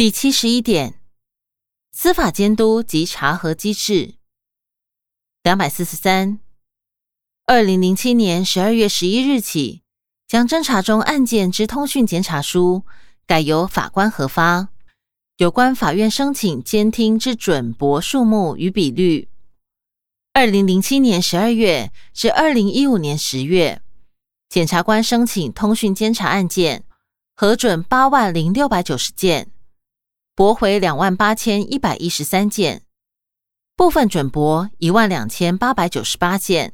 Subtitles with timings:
[0.00, 0.98] 第七十一点，
[1.92, 4.14] 司法监督及查核机制。
[5.42, 6.40] 两百四十三，
[7.44, 9.82] 二零零七年十二月十一日起，
[10.26, 12.86] 将侦查中案件之通讯检查书
[13.26, 14.70] 改由法官核发。
[15.36, 19.28] 有关法院申请监听之准驳数目与比率，
[20.32, 23.82] 二零零七年十二月至二零一五年十月，
[24.48, 26.84] 检察官申请通讯监察案件
[27.36, 29.52] 核准八万零六百九十件，
[30.40, 32.86] 驳回两万八千一百一十三件，
[33.76, 36.72] 部分准驳一万两千八百九十八件，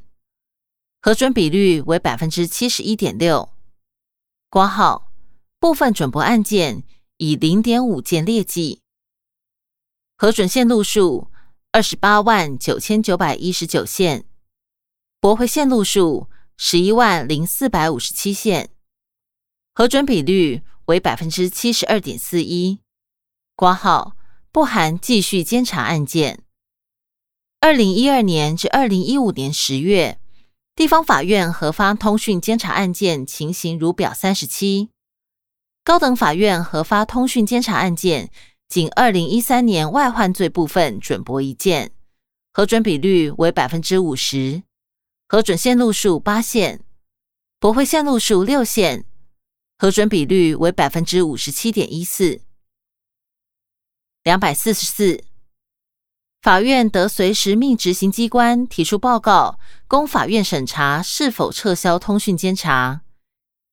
[1.03, 3.49] 核准比率为百分之七十一点六。
[4.49, 5.11] 挂号
[5.59, 6.85] 部分准驳案件。
[7.17, 8.83] 以零点五件列计，
[10.17, 11.33] 核准线路数
[11.73, 14.27] 二十八万九千九百一十九线，
[15.19, 18.71] 驳回线路数十一万零四百五十七线，
[19.75, 22.79] 核准比率为百分之七十二点四一。
[23.59, 24.19] 挂号
[24.53, 26.43] 不含继续监察案件。
[27.59, 30.21] 二零一二年至二零一五年十月，
[30.75, 34.91] 地方法院核发通讯监察案件情形如表三十七。
[35.83, 38.31] 高等法院核发通讯监察案件，
[38.69, 41.93] 仅二零一三年外患罪部分准驳一件，
[42.53, 44.65] 核准比率为百分之五十，
[45.29, 46.85] 核准线路数八线，
[47.59, 49.07] 驳回线路数六线，
[49.79, 52.43] 核准比率为百分之五十七点一四。
[54.27, 55.23] 两百四十四，
[56.43, 63.03] 法院得随时命执行机关提出报告，供法院审查是否撤销通讯监察。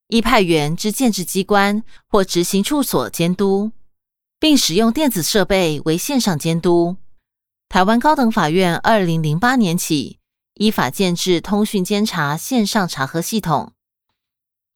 [0.06, 3.72] 依派员之建制机关或执行处所监督，
[4.38, 6.98] 并使用电子设备为线上监督。
[7.68, 10.20] 台湾高等法院二零零八年起
[10.54, 13.72] 依法建制通讯监察线上查核系统，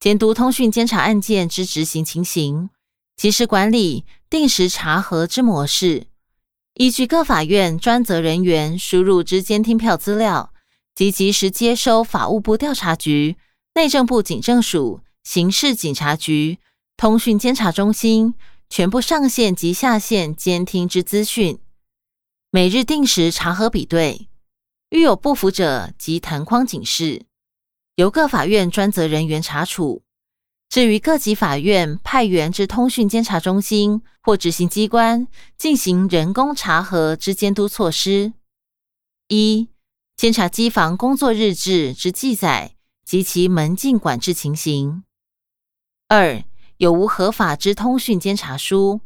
[0.01, 2.71] 监督通讯监察案件之执行情形，
[3.19, 6.07] 及时管理定时查核之模式。
[6.75, 10.55] 依据各法院专责人员输入之监听票资料，
[10.95, 13.37] 及及时接收法务部调查局、
[13.75, 15.01] 内政部警政署。
[15.25, 16.59] 刑事警察局、
[16.97, 18.35] 通讯监察中心
[18.71, 21.59] 全部上线及下线监听之资讯，
[22.51, 24.29] 每日定时查核比对，
[24.89, 27.27] 遇有不符者即弹框警示，
[27.97, 30.03] 由各法院专责人员查处。
[30.69, 38.35] 至于各级法院派员之通讯监察中心或执行机关进行人工查核之监督措施：
[39.29, 39.69] 一、
[40.15, 42.75] 监察机房工作日志之记载
[43.05, 45.05] 及其门禁管制情形。
[46.09, 46.45] 二
[46.77, 49.01] 有无合法之通讯监察书？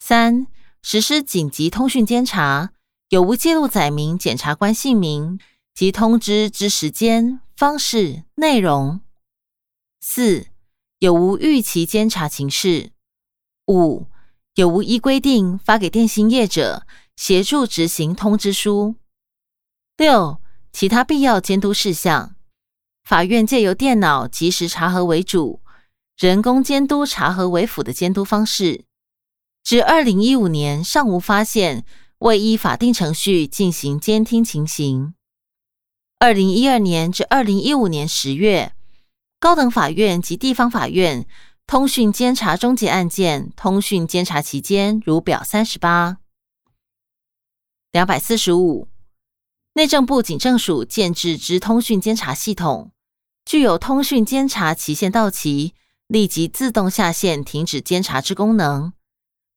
[0.00, 0.48] 三
[0.82, 2.72] 实施紧急通讯监察，
[3.08, 5.38] 有无记录载明检察官姓名
[5.74, 9.00] 及通知之时间、方式、内容？
[10.00, 10.46] 四
[11.00, 12.90] 有无预期监察情事？
[13.68, 14.08] 五
[14.56, 18.96] 有无依规定发给电信业者协助执行通知书？
[19.96, 20.40] 六
[20.72, 22.34] 其他必要监督事项，
[23.04, 25.60] 法院借由电脑即时查核为主。
[26.16, 28.84] 人工监督查核为辅的监督方式，
[29.62, 31.84] 至二零一五年尚无发现
[32.18, 35.14] 未依法定程序进行监听情形。
[36.18, 38.72] 二零一二年至二零一五年十月，
[39.40, 41.26] 高等法院及地方法院
[41.66, 46.18] 通讯监察终结案件通讯监察期间，如表三十八。
[47.92, 48.88] 两百四十五，
[49.74, 52.92] 内政部警政署建制之通讯监察系统，
[53.44, 55.74] 具有通讯监察期限到期。
[56.08, 58.94] 立即自动下线、停止监察之功能，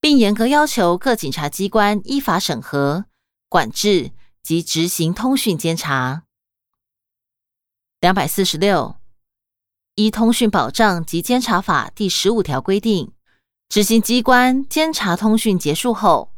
[0.01, 3.05] 并严格要求各警察机关依法审核、
[3.47, 4.11] 管制
[4.43, 6.23] 及执行通讯监察。
[8.01, 8.97] 两百四十六，
[9.95, 13.11] 依《通讯保障及监察法》第十五条规定，
[13.67, 16.31] 执行机关监察通讯结束后，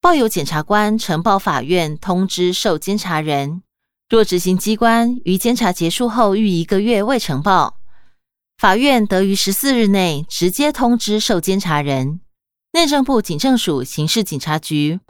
[0.00, 3.62] 报由检察官呈报法院通知受监察人。
[4.08, 7.76] 若执行机关于监察结束后逾一个月未呈报，
[8.56, 12.20] 法院得于十四日内直接通知受监察人，
[12.72, 15.00] 内政部警政署刑事警察局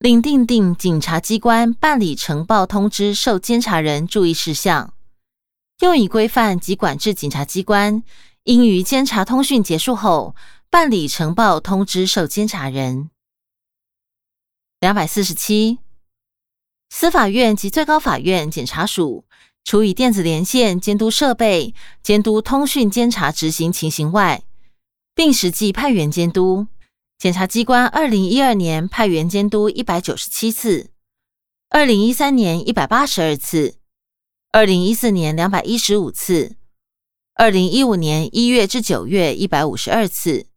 [0.00, 4.94] 另订定警察机关办理呈报通知受监察人注意事项，
[5.80, 8.02] 用以规范及管制警察机关
[8.44, 10.34] 应于监察通讯结束后
[10.70, 13.10] 办理呈报通知受监察人。
[14.78, 15.78] 两百四十七，
[16.88, 19.24] 司法院及最高法院检察署。
[19.62, 24.42] 除以电子连线监督设备、监督通讯监察执行情形外，
[25.14, 26.66] 并实际派员监督。
[27.18, 30.90] 检察机关二零一二年派员监督一百九十七次，
[31.68, 33.76] 二零一三年一百八十二次，
[34.52, 36.56] 二零一四年两百一十五次，
[37.34, 40.48] 二零一五年一月至九月一百五十二次。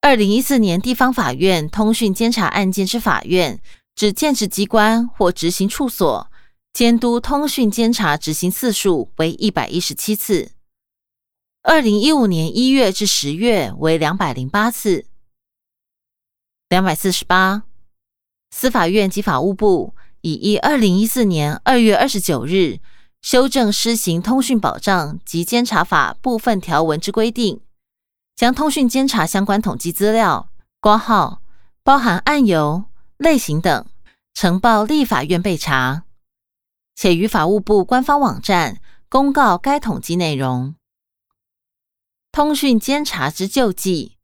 [0.00, 3.60] 二零一四年地方法院通讯监察案件之法院
[3.94, 6.32] 指建制机关或执行处所
[6.72, 10.50] 监督通讯监察执行次数为一百一十七次。
[11.62, 15.06] 二零一五年一月至十月为两百零八次。
[16.68, 17.62] 两百四十八，
[18.50, 22.80] 司法院及法务部已依二零一四年二月二十九日
[23.22, 27.60] 修正施行通讯保障及监察法部分条文之规定。
[28.36, 30.48] 将通讯监察相关统计资料
[30.80, 31.42] 挂号，
[31.82, 32.84] 包含案由、
[33.18, 33.86] 类型等，
[34.32, 36.04] 呈报立法院备查，
[36.94, 38.80] 且于法务部官方网站
[39.10, 40.74] 公告该统计内容。
[42.32, 44.16] 通讯监察之救济，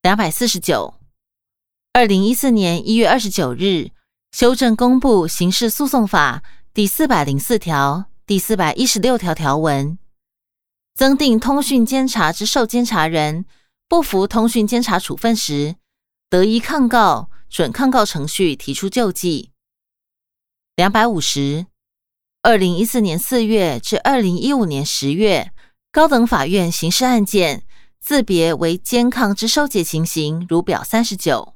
[0.00, 0.94] 两百四十九，
[1.92, 3.90] 二零一四年一月二十九日
[4.34, 6.42] 修正公布刑事诉讼法
[6.72, 9.96] 第四百零四条、第四百一十六条条文。
[10.96, 13.44] 增订通讯监察之受监察人
[13.88, 15.76] 不服通讯监察处分时，
[16.28, 19.52] 得依抗告准抗告程序提出救济。
[20.74, 21.66] 两百五十，
[22.42, 25.52] 二零一四年四月至二零一五年十月，
[25.92, 27.62] 高等法院刑事案件
[28.00, 31.54] 自别为监抗之收解情形，如表三十九。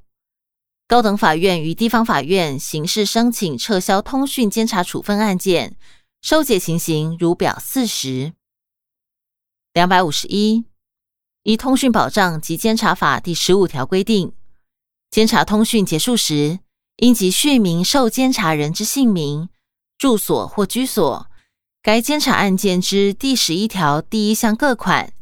[0.88, 5.76] 高等法院与地方法院刑事申请撤销通讯监察处分案件，
[6.22, 8.32] 收解情形如表四十。
[9.74, 10.64] 两百五十一，
[11.42, 14.32] 依通讯保障及监察法第十五条规定，
[15.10, 16.60] 监察通讯结束时，
[16.96, 19.50] 应即续明受监察人之姓名、
[19.98, 21.26] 住所或居所、
[21.82, 25.12] 该监察案件之第十一条第一项各款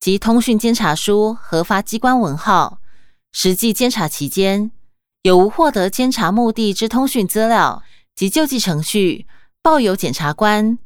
[0.00, 2.80] 及通讯监察书核发机关文号、
[3.30, 4.72] 实际监察期间
[5.26, 7.82] 有无获得监察目的之通讯资料
[8.14, 9.26] 及救济程序，
[9.60, 10.78] 报由检察官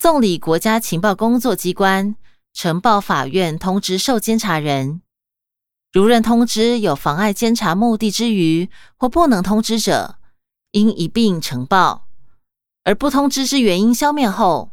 [0.00, 2.16] 送理国家情报工作机关。
[2.52, 5.00] 呈报法院通知受监察人，
[5.92, 10.16] 如认通知有妨碍监察目的之余，或不能通知者，
[10.72, 12.06] 应一并呈报；
[12.82, 14.72] 而不通知之原因消灭后，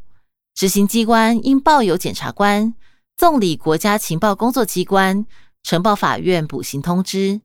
[0.56, 2.74] 执行机关应报由检察官
[3.20, 5.28] 送理国家情报工作机关
[5.62, 7.42] 呈报法院补行通知。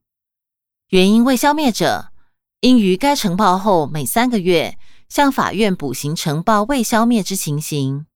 [0.88, 2.12] 原因未消灭者，
[2.61, 4.79] 应于该呈报后每三个月
[5.09, 8.06] 向法院补行呈报未消灭之情形。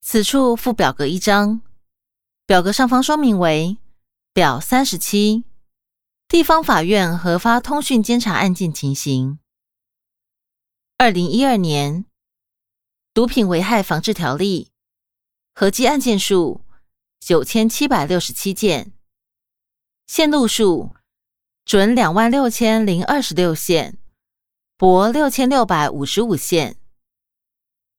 [0.00, 1.62] 此处附表格一张，
[2.44, 3.78] 表格上方说明为
[4.32, 5.44] 表三十七，
[6.26, 9.38] 地方法院核发通讯监察案件情形。
[10.98, 12.04] 二零一二年
[13.14, 14.72] 毒品危害防治条例
[15.54, 16.64] 合计案件数
[17.20, 18.92] 九千七百六十七件，
[20.08, 20.96] 线路数
[21.64, 23.98] 准两万六千零二十六线，
[24.76, 26.76] 驳六千六百五十五线，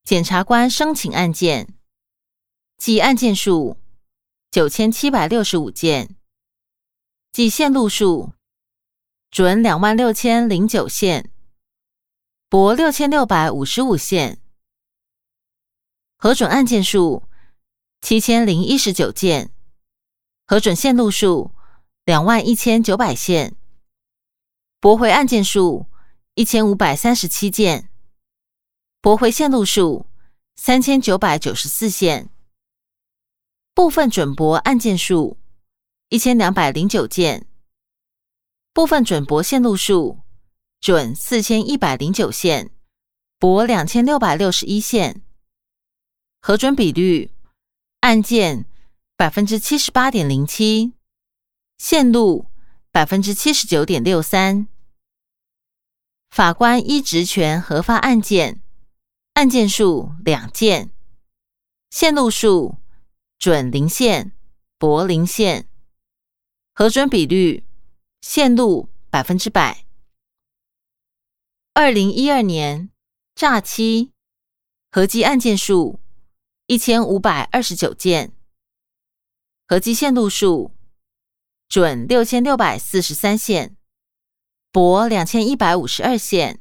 [0.03, 1.73] 检察官申请案件。
[2.77, 3.77] 计案件数
[4.49, 6.15] 九千七百六十五件，
[7.31, 8.33] 计线路数
[9.29, 11.31] 准两万六千零九线，
[12.49, 14.41] 驳六千六百五十五线，
[16.17, 17.23] 核准案件数
[18.01, 19.53] 七千零一十九件，
[20.47, 21.51] 核准线路数
[22.11, 23.55] 两万一千九百线，
[24.81, 25.85] 驳回案件数
[26.35, 27.89] 一千五百三十七件，
[28.99, 30.07] 驳回线路数
[30.57, 32.29] 三千九百九十四线。
[33.73, 35.37] 部分准驳案件数
[36.09, 37.47] 一千两百零九件，
[38.73, 40.19] 部分准驳线路数
[40.81, 42.71] 准四千一百零九线，
[43.39, 45.21] 驳两千六百六十一线，
[46.41, 47.31] 核准比率
[48.01, 48.65] 案件
[49.15, 50.91] 百分之七十八点零七，
[51.81, 52.45] 线路
[52.91, 54.67] 百分之七十九点六三。
[56.29, 58.61] 法官依职权核发案件，
[59.33, 60.91] 案件数两件，
[61.89, 62.77] 线路数。
[63.39, 64.33] 准零线、
[64.77, 65.67] 驳零线，
[66.75, 67.63] 核准比率
[68.21, 69.87] 线路百分之百。
[71.73, 72.91] 二零一二年
[73.33, 74.11] 诈欺
[74.91, 75.99] 合计案件数
[76.67, 78.31] 一千五百二十九件，
[79.67, 80.75] 合计线路数
[81.71, 83.77] 准六千六百四十三线，
[84.73, 86.59] 驳两千一百五十二线。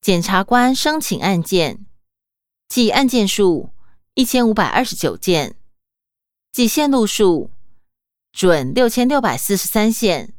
[0.00, 1.84] 检察官申请案件
[2.66, 3.70] 计案件数。
[4.14, 5.54] 一千五百二十九件，
[6.50, 7.52] 计线路数
[8.32, 10.34] 准六千六百四十三线，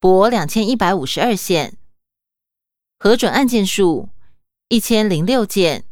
[0.00, 1.76] 驳两千一百五十二线，
[2.98, 4.08] 核准案件数
[4.66, 5.84] 一千零六件，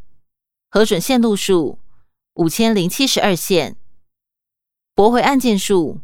[0.70, 1.78] 核准线路数
[2.34, 3.76] 五千零七十二线，
[4.96, 6.00] 驳回案件数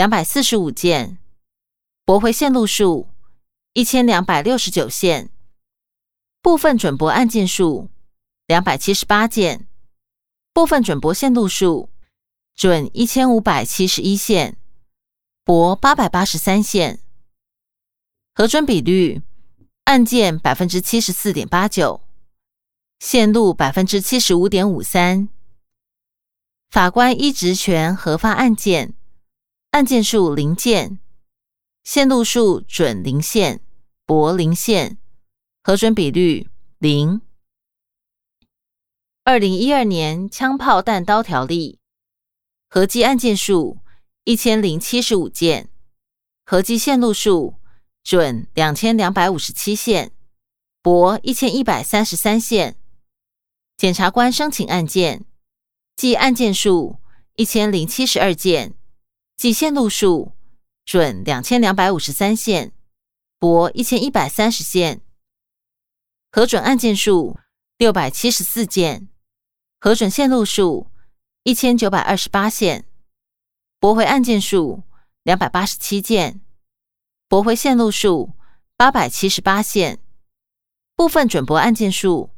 [0.00, 1.18] 两百四十五件，
[2.06, 3.10] 驳回线路数
[3.74, 5.28] 一千两百六十九线，
[6.40, 7.90] 部分准驳案件数
[8.46, 9.68] 两百七十八件。
[10.54, 11.90] 部分准驳线路数
[12.54, 14.56] 准一千五百七十一线，
[15.44, 17.00] 驳八百八十三线。
[18.32, 19.20] 核准比率
[19.84, 22.00] 案件百分之七十四点八九，
[23.00, 25.28] 线路百分之七十五点五三。
[26.70, 28.94] 法官依职权核发案件，
[29.70, 30.98] 案件数零件，
[31.84, 33.60] 线路数准零线，
[34.04, 34.98] 驳零线，
[35.62, 36.48] 核准比率
[36.78, 37.20] 零。
[39.22, 41.78] 二零一二年枪炮弹刀条例
[42.68, 43.78] 合计案件数
[44.24, 45.70] 一千零七十五件，
[46.44, 47.54] 合计线路数
[48.02, 50.10] 准两千两百五十七线，
[50.82, 52.76] 驳一千一百三十三线。
[53.76, 55.24] 检察官申请案件。
[55.96, 56.96] 计案件数
[57.36, 58.74] 一千零七十二件，
[59.40, 60.34] 计线路数
[60.84, 62.74] 准两千两百五十三线，
[63.38, 65.00] 驳一千一百三十线。
[66.30, 67.38] 核准案件数
[67.78, 69.08] 六百七十四件，
[69.80, 70.88] 核准线路数
[71.42, 72.84] 一千九百二十八线，
[73.78, 74.82] 驳回案件数
[75.22, 76.42] 两百八十七件，
[77.26, 78.34] 驳回线路数
[78.76, 80.00] 八百七十八线。
[80.94, 82.28] 部分准驳案件数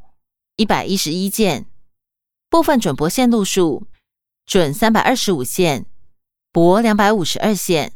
[0.55, 1.67] 一百一十一件。
[2.49, 3.89] 部分准驳线路数
[4.47, 5.87] 准三百二十五线，
[6.53, 7.95] 驳两百五十二线，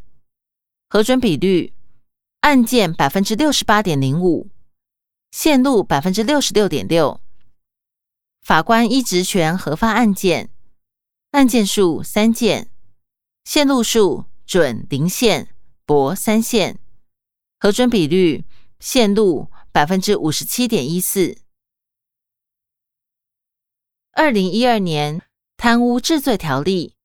[0.89, 1.73] 核准比率
[2.39, 4.49] 案件百分之六十八点零五，
[5.29, 7.21] 线路百分之六十六点六。
[8.41, 10.49] 法官依职权核发案件，
[11.31, 12.71] 案件数三件，
[13.43, 15.53] 线路数准零线，
[15.85, 16.79] 驳三线，
[17.59, 18.43] 核准比率
[18.79, 21.37] 线路百分之五十七点一四。
[24.13, 25.21] 二零一二年
[25.57, 26.95] 贪污治罪条例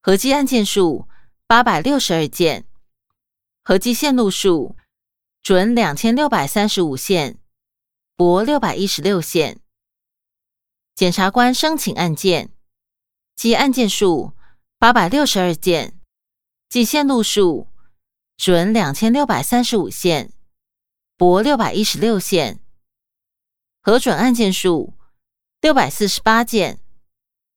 [0.00, 1.06] 合计案件数
[1.46, 2.66] 八百六十二件，
[3.62, 4.76] 合计线路数
[5.42, 7.38] 准两千六百三十五线，
[8.16, 9.60] 驳六百一十六线。
[10.94, 12.50] 检察官申请案件，
[13.36, 14.32] 计案件数
[14.78, 16.00] 八百六十二件，
[16.68, 17.68] 计线路数
[18.36, 20.32] 准两千六百三十五线，
[21.16, 22.60] 驳六百一十六线。
[23.82, 24.94] 核准案件数。
[25.62, 26.80] 六百四十八件，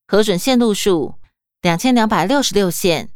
[0.06, 1.16] 核准线路数
[1.63, 3.10] 两千两百六十六线，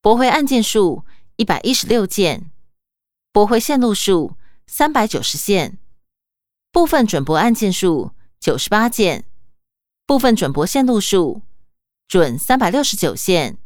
[0.00, 1.04] 驳回案件数
[1.36, 2.50] 一百一十六件，
[3.32, 5.78] 驳回线路数三百九十线，
[6.72, 9.24] 部分准驳案件数九十八件，
[10.04, 11.42] 部分准驳线路数
[12.08, 13.56] 准三百六十九线，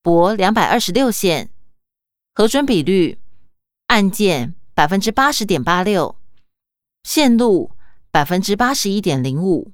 [0.00, 1.50] 驳两百二十六线，
[2.34, 3.18] 核准比率
[3.88, 6.16] 案件百分之八十点八六，
[7.02, 7.70] 线路。
[8.10, 9.72] 百分之八十一点零五，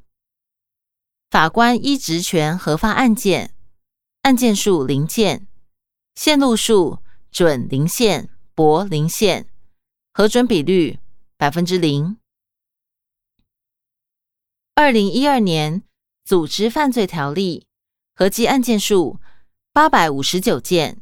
[1.30, 3.54] 法官依职权核发案件，
[4.22, 5.46] 案件数零件，
[6.14, 6.98] 线路数
[7.30, 9.48] 准零线，驳零线，
[10.12, 10.98] 核准比率
[11.38, 12.18] 百分之零。
[14.74, 15.82] 二零一二年
[16.22, 17.66] 组织犯罪条例
[18.14, 19.18] 合计案件数
[19.72, 21.00] 八百五十九件，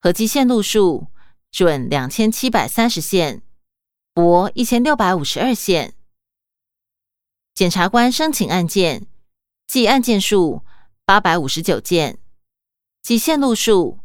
[0.00, 1.08] 合计线路数
[1.50, 3.42] 准两千七百三十线，
[4.14, 5.94] 驳一千六百五十二线。
[7.52, 9.08] 检察官申请案件，
[9.66, 10.62] 计案件数
[11.06, 12.18] 八百五十九件，
[13.00, 14.00] 计线路数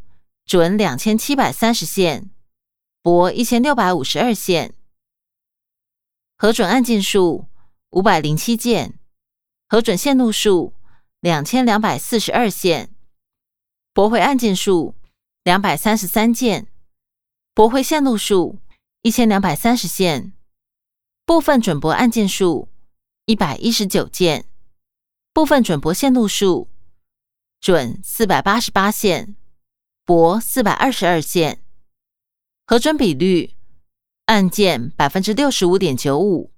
[0.46, 2.30] 准两千七百三十线，
[3.02, 4.72] 驳一千六百五十二线。
[6.38, 7.46] 核准案件数
[7.90, 9.00] 五百零七件，
[9.68, 10.74] 核准线路数
[11.18, 12.94] 两千两百四十二线，
[13.92, 14.94] 驳回案件数
[15.42, 16.68] 两百三十三件，
[17.52, 18.60] 驳回线路数
[19.02, 20.32] 一千两百三十线。
[21.26, 22.68] 部分准驳案件数。
[23.26, 24.44] 一百一十九件，
[25.32, 26.68] 部分准驳线路数
[27.62, 29.36] 准四百八十八线，
[30.04, 31.62] 驳四百二十二线，
[32.66, 33.54] 核准比率
[34.24, 36.52] 案件百分之六十五点九五，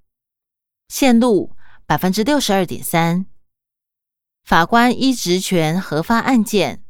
[0.87, 3.27] 线路百分之六十二点三。
[4.43, 6.83] 法官依职权核发案件，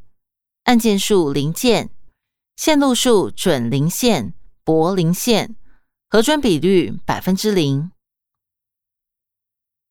[0.64, 1.90] 案件数零件，
[2.56, 5.58] 线路数准零线，驳零线，
[6.08, 7.92] 核准比率百分之零。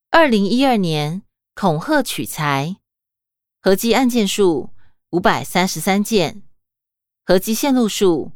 [0.09, 1.21] 二零一二年
[1.54, 2.76] 恐吓取财
[3.64, 4.75] 合计案件数
[5.09, 6.42] 五百三十三件，
[7.25, 8.33] 合计线路数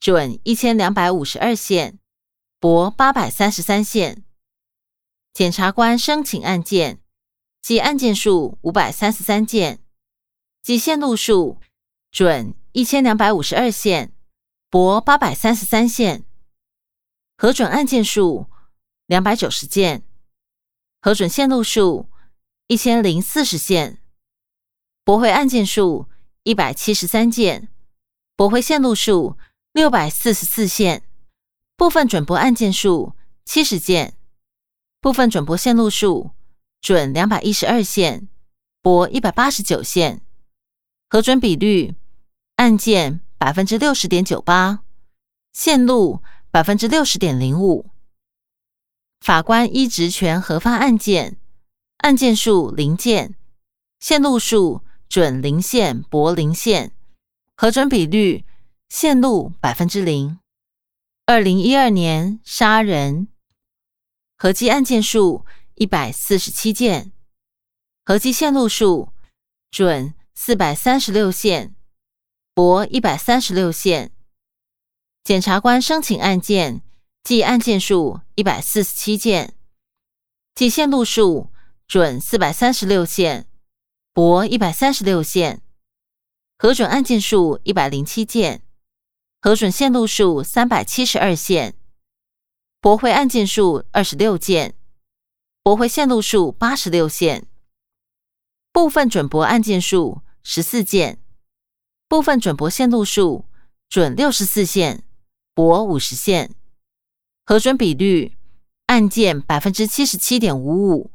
[0.00, 1.98] 准一千两百五十二线，
[2.58, 4.24] 驳八百三十三线。
[5.34, 7.02] 检察官申请案件，
[7.60, 9.84] 计案件数五百三十三件，
[10.62, 11.58] 计线路数
[12.10, 14.14] 准一千两百五十二线，
[14.70, 16.24] 驳八百三十三线。
[17.36, 18.46] 核准案件数
[19.04, 20.02] 两百九十件。
[21.02, 22.08] 核准线路数
[22.68, 24.01] 一千零四十线，
[25.04, 26.06] 驳回案件数
[26.44, 27.68] 一百七十三件，
[28.36, 29.36] 驳回线路数
[29.72, 31.02] 六百四十四线，
[31.76, 34.14] 部分准驳案件数七十件，
[35.00, 36.30] 部分准驳线路数
[36.80, 38.28] 准两百一十二线，
[38.80, 40.20] 驳一百八十九线。
[41.10, 41.96] 核准比率
[42.56, 44.84] 案件百分之六十点九八，
[45.52, 47.90] 线路百分之六十点零五。
[49.20, 51.38] 法官依职权核发案件，
[51.98, 53.34] 案件数零件，
[53.98, 56.90] 线路数准零线驳零线，
[57.54, 58.46] 核准比率
[58.88, 60.38] 线路百分之零。
[61.26, 63.28] 二零一二年杀人
[64.38, 67.12] 合计案件数一百四十七件，
[68.06, 69.10] 合计线路数
[69.70, 70.14] 准。
[70.34, 71.76] 四百三十六线，
[72.52, 74.10] 驳一百三十六线。
[75.22, 76.82] 检察官申请案件，
[77.22, 79.54] 计案件数一百四十七件，
[80.54, 81.52] 计线路数
[81.86, 83.46] 准四百三十六线，
[84.12, 85.62] 驳一百三十六线。
[86.58, 88.62] 核准案件数一百零七件，
[89.40, 91.74] 核准线路数三百七十二线，
[92.80, 94.74] 驳回案件数二十六件，
[95.62, 97.46] 驳回线路数八十六线。
[98.72, 100.22] 部分准驳案件数。
[100.44, 101.22] 十四件，
[102.08, 103.44] 部分准驳线路数
[103.88, 105.04] 准六十四线，
[105.54, 106.52] 驳五十线，
[107.46, 108.36] 核准比率
[108.86, 111.11] 案件百分之七十七点五五，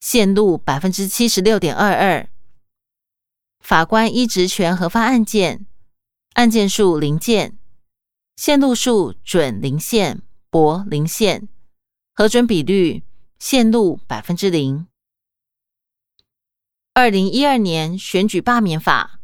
[0.00, 2.28] 线路百分之七十六点二二。
[3.60, 5.66] 法官依职权核发案件，
[6.32, 7.58] 案件数零件，
[8.36, 11.48] 线路数准零线，驳零线，
[12.14, 13.04] 核准比率
[13.38, 14.86] 线路百分之零。
[16.94, 19.20] 二零一二年选举罢免法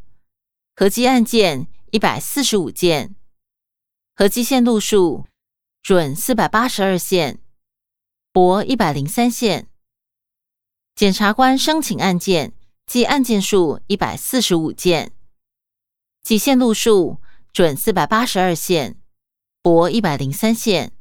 [0.74, 3.16] 合计案件一百四十五件，
[4.14, 5.26] 合计线路数
[5.82, 7.40] 准四百八十二线，
[8.30, 9.68] 驳一百零三线。
[10.96, 12.54] 检察官申请案件
[12.86, 15.12] 计案件数一百四十五件，
[16.22, 17.20] 计线路数
[17.52, 18.96] 准四百八十二线，
[19.60, 20.92] 驳一百零三线。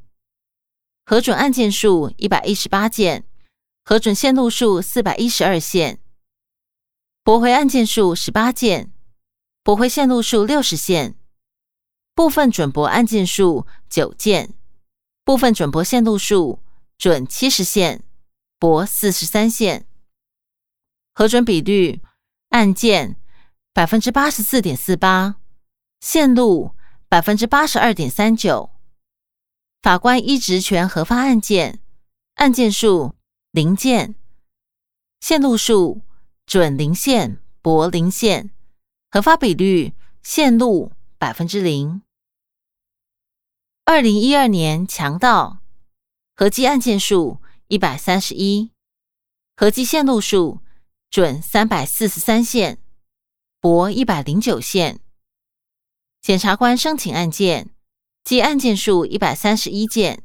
[1.06, 3.24] 核准案件数一百一十八件，
[3.86, 6.02] 核准线路数四百一十二线。
[7.24, 8.92] 驳回案件数十八件，
[9.64, 11.16] 驳回线路数六十线，
[12.14, 14.54] 部分准驳案件数九件，
[15.24, 16.60] 部分准驳线路数
[16.98, 18.04] 准七十线，
[18.66, 19.86] 驳四十三线。
[21.14, 22.02] 核准比率
[22.50, 23.16] 案件
[23.74, 25.36] 百分之八十四点四八，
[26.00, 26.72] 线路
[27.08, 28.72] 百分之八十二点三九。
[29.84, 31.80] 法官依职权核发案件，
[32.36, 33.14] 案件数
[33.52, 34.16] 零件，
[35.20, 36.02] 线路数。
[36.48, 38.52] 准零线驳零线，
[39.10, 42.04] 核发比率线路百分之零。
[43.84, 45.58] 二零一二年强盗
[46.36, 48.72] 合计案件数一百三十一，
[49.56, 50.60] 合计线路数
[51.10, 52.78] 准三百四十三线，
[53.60, 55.00] 驳一百零九线。
[56.22, 57.72] 检察官申请案件
[58.24, 60.24] 计案件数一百三十一件，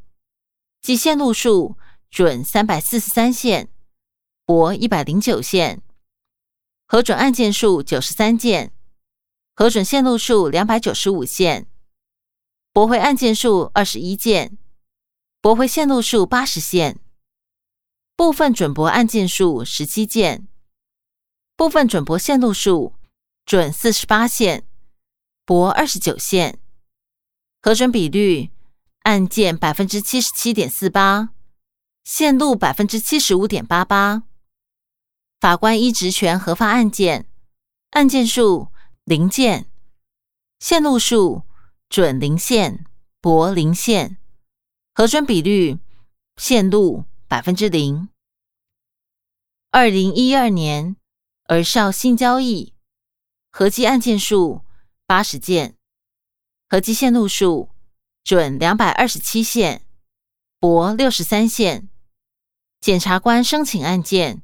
[0.83, 1.79] 计线路数
[2.11, 3.71] 准三百四十三线，
[4.45, 5.83] 驳一百零九线。
[6.87, 8.75] 核准案件数九十三件，
[9.55, 11.67] 核准线路数两百九十五线，
[12.75, 14.59] 驳回案件数二十一件，
[15.41, 17.01] 驳回线路数八十线，
[18.21, 20.47] 部分准驳案件数十七件，
[21.57, 22.93] 部分准驳线路数
[23.47, 24.67] 准四十八线，
[25.47, 26.61] 驳二十九线，
[27.63, 28.51] 核准比率
[29.05, 31.31] 案件百分之七十七点四八，
[32.05, 34.25] 线路百分之七十五点八八。
[35.41, 37.27] 法官依职权核发案件，
[37.93, 38.69] 案件数
[39.05, 39.71] 零件，
[40.59, 41.45] 线路数
[41.89, 42.85] 准零线，
[43.23, 44.19] 驳零线，
[44.93, 45.79] 核准比率
[46.37, 48.10] 线路百分之零。
[49.73, 50.97] 二零一二年
[51.45, 52.75] 儿少性交易
[53.53, 54.65] 合计案件数
[55.07, 55.77] 八十件，
[56.69, 57.71] 合计线路数
[58.25, 59.87] 准两百二十七线，
[60.59, 61.89] 驳六十三线。
[62.81, 64.43] 检察官申请案件。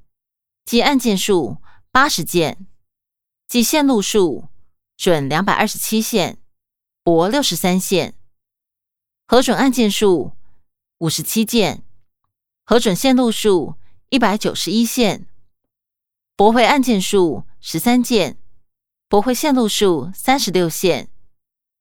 [0.65, 1.61] 计案件数
[1.91, 2.69] 八十件，
[3.49, 4.49] 计线路数
[4.97, 6.39] 准两百二十七线，
[7.03, 8.15] 驳六十三线。
[9.27, 10.37] 核准案件数
[10.99, 11.83] 五十七件，
[12.65, 13.75] 核准线路数
[14.09, 15.27] 一百九十一线，
[16.37, 18.39] 驳回案件数十三件，
[19.09, 21.09] 驳回线路数三十六线。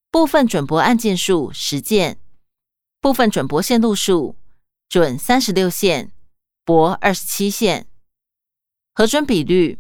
[0.10, 2.18] 部分准驳案件数十件，
[3.00, 4.36] 部分准驳线路数
[4.90, 6.14] 准三十六线，
[6.64, 7.86] 驳二十七线。
[8.94, 9.78] 核准比率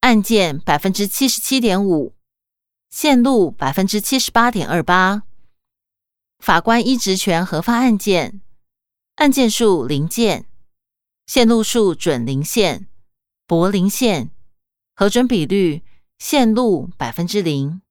[0.00, 2.14] 案件百分之七十七点五，
[2.88, 5.24] 线路百分之七十八点二八。
[6.38, 8.40] 法官依职权核发案件，
[9.16, 10.46] 案件数零件，
[11.26, 12.88] 线路数准零线，
[13.46, 14.30] 驳零线，
[14.94, 15.82] 核准比率
[16.18, 17.82] 线路百分之零。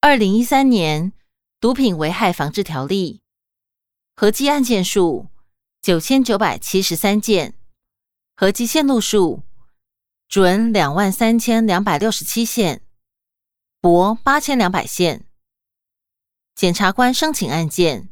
[0.00, 1.12] 二零一三年
[1.60, 3.20] 毒品危害防治条例
[4.14, 5.28] 合计案件数
[5.80, 7.54] 九千九百七十三件。
[8.34, 9.42] 合计线路数
[10.28, 12.82] 准两万三千两百六十七线，
[13.80, 15.26] 驳八千两百线。
[16.54, 18.08] 检察官申请案件，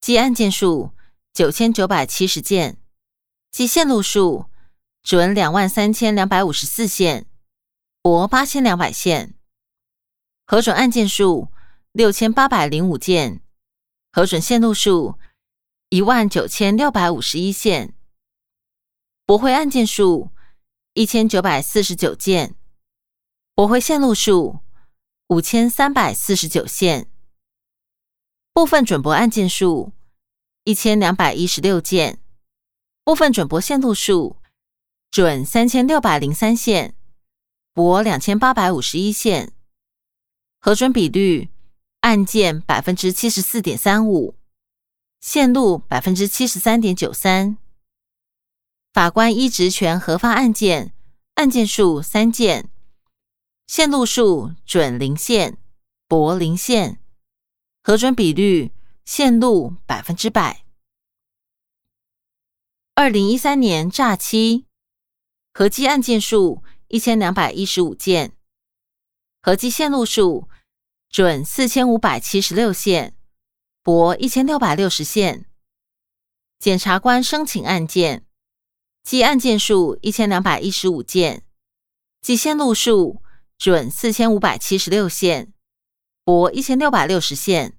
[0.00, 0.92] 计案件数
[1.34, 2.76] 九千九百七十件，
[3.50, 4.50] 计线路数
[5.02, 7.26] 准两万三千两百五十四线，
[8.02, 9.34] 驳八千两百线。
[10.44, 11.48] 核准案件数
[11.92, 13.40] 六千八百零五件，
[14.12, 15.18] 核准线路数
[15.88, 17.94] 一万九千六百五十一线，
[19.24, 20.28] 驳回案件数
[20.92, 22.54] 一千九百四十九件，
[23.54, 24.58] 驳回线路数
[25.28, 27.10] 五千三百四十九线。
[28.52, 29.94] 部分准驳案件数
[30.64, 32.20] 一千两百一十六件，
[33.02, 34.36] 部分准驳线路数
[35.10, 36.94] 准三千六百零三线，
[37.74, 39.52] 驳两千八百五十一线。
[40.60, 41.48] 核准比率
[42.02, 44.36] 案件百分之七十四点三五，
[45.20, 47.58] 线路百分之七十三点九三。
[48.92, 50.94] 法官依职权核发案件，
[51.34, 52.70] 案件数三件，
[53.66, 55.58] 线路数准零线，
[56.06, 57.00] 驳零线。
[57.82, 58.70] 核准比率
[59.04, 60.64] 线路百分之百。
[62.94, 64.66] 二零一三年诈欺
[65.52, 68.36] 合计案件数一千两百一十五件，
[69.42, 70.48] 合计线路数
[71.08, 73.16] 准四千五百七十六线，
[73.82, 75.46] 驳一千六百六十线。
[76.58, 78.24] 检察官申请案件，
[79.02, 81.44] 计案件数一千两百一十五件，
[82.20, 83.22] 计线路数
[83.58, 85.52] 准四千五百七十六线。
[86.24, 87.76] 驳一千六百六十线，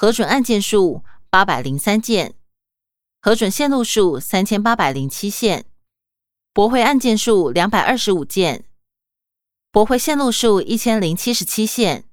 [0.00, 2.34] 核准案件数八百零三件，
[3.20, 5.66] 核准线路数三千八百零七线，
[6.54, 8.64] 驳回案件数两百二十五件，
[9.70, 12.08] 驳回线路数一千零七十七线，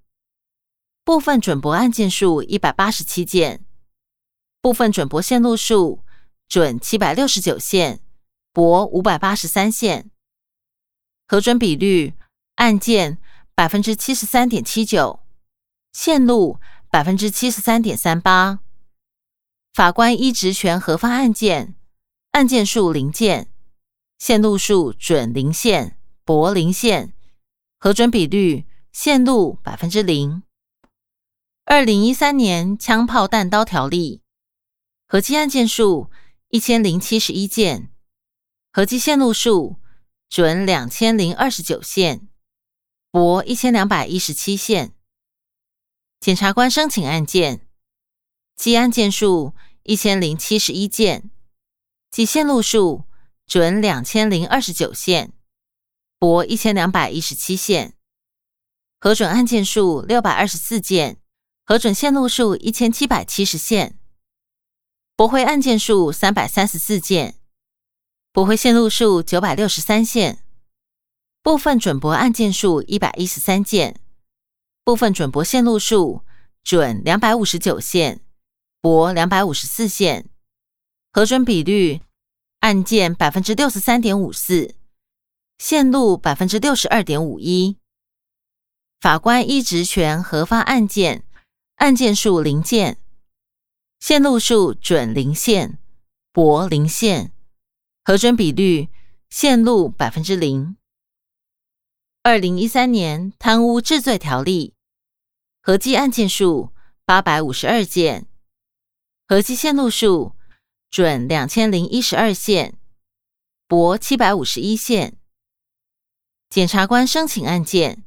[1.06, 3.63] 部分准驳案件数一百八十七件，
[4.62, 6.04] 部分准驳线路数
[6.50, 8.02] 准七百六十九线，
[8.52, 10.12] 驳五百八十三线，
[11.26, 12.15] 核准比率
[12.56, 13.17] 案件。
[13.56, 15.21] 百分之七十三点七九，
[15.93, 18.60] 线路百分之七十三点三八。
[19.73, 21.76] 法官依职权核发案件，
[22.32, 23.52] 案件数零件，
[24.17, 27.13] 线路数准零线，驳零线。
[27.80, 30.41] 核准比率线路百分之零。
[31.65, 34.23] 二零一三年枪炮弹刀条例
[35.08, 36.10] 合计案件数
[36.50, 37.91] 一千零七十一件，
[38.71, 39.76] 合计线路数
[40.28, 42.28] 准两千零二十九线。
[43.12, 44.93] 驳一千两百一十七线，
[46.19, 47.67] 检察官申请案件，
[48.56, 49.53] 计案件数
[49.84, 51.30] 一千零七十一件，
[52.10, 53.03] 计线路数
[53.45, 55.32] 准两千零二十九线，
[56.17, 57.93] 驳一千两百一十七线。
[58.99, 61.21] 核准案件数六百二十四件，
[61.63, 63.99] 核准线路数一千七百七十线，
[65.15, 67.39] 驳回案件数三百三十四件，
[68.34, 70.43] 驳回线路数九百六十三线。
[71.43, 74.01] 部分准驳案件数一百一十三件，
[74.88, 76.23] 部分准驳线路数
[76.63, 78.21] 准两百五十九线，
[78.80, 80.30] 驳两百五十四线。
[81.12, 82.00] 核准比率
[82.62, 84.76] 案件百分之六十三点五四，
[85.58, 87.76] 线路百分之六十二点五一。
[89.02, 91.26] 法官依职权核发案件，
[91.76, 92.97] 案件数零件，
[94.00, 95.80] 线路数准零线，
[96.32, 97.34] 驳零线。
[98.06, 98.88] 核准比率
[99.30, 100.78] 线路百分之零。
[102.23, 104.76] 二零一三年贪污治罪条例
[105.67, 106.71] 合计案件数
[107.03, 108.25] 八百五十二件，
[109.27, 110.34] 合计线路数
[110.89, 112.80] 准两千零一十二线，
[113.67, 115.17] 驳七百五十一线。
[116.49, 118.06] 检察官申请案件，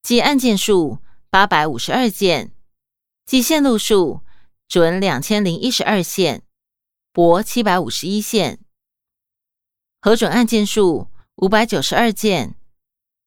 [0.00, 2.54] 计案件数八百五十二件，
[3.26, 4.22] 计线路数
[4.66, 6.42] 准两千零一十二线，
[7.12, 8.60] 驳七百五十一线。
[10.00, 12.54] 核准案件数五百九十二件。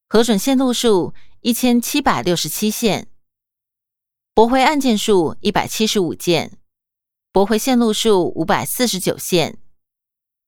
[0.08, 3.06] 核准线路数一千七百六十七线，
[4.34, 6.56] 驳回案件数一百七十五件，
[7.32, 9.58] 驳回线路数五百四十九线，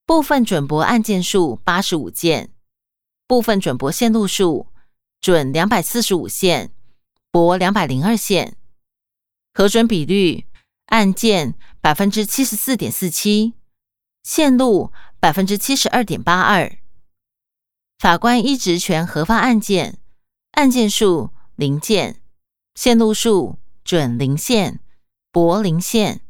[0.07, 2.55] 部分准驳案件数八十五件，
[3.27, 4.69] 部分准驳线路数
[5.21, 6.73] 准两百四十五线，
[7.31, 8.57] 驳两百零二线。
[9.53, 10.47] 核准比率
[10.87, 13.53] 案件百分之七十四点四七，
[14.23, 16.79] 线路百分之七十二点八二。
[17.99, 19.99] 法官依职权核发案件，
[20.53, 22.23] 案件数零件，
[22.75, 24.81] 线路数准零线，
[25.31, 26.23] 驳零线。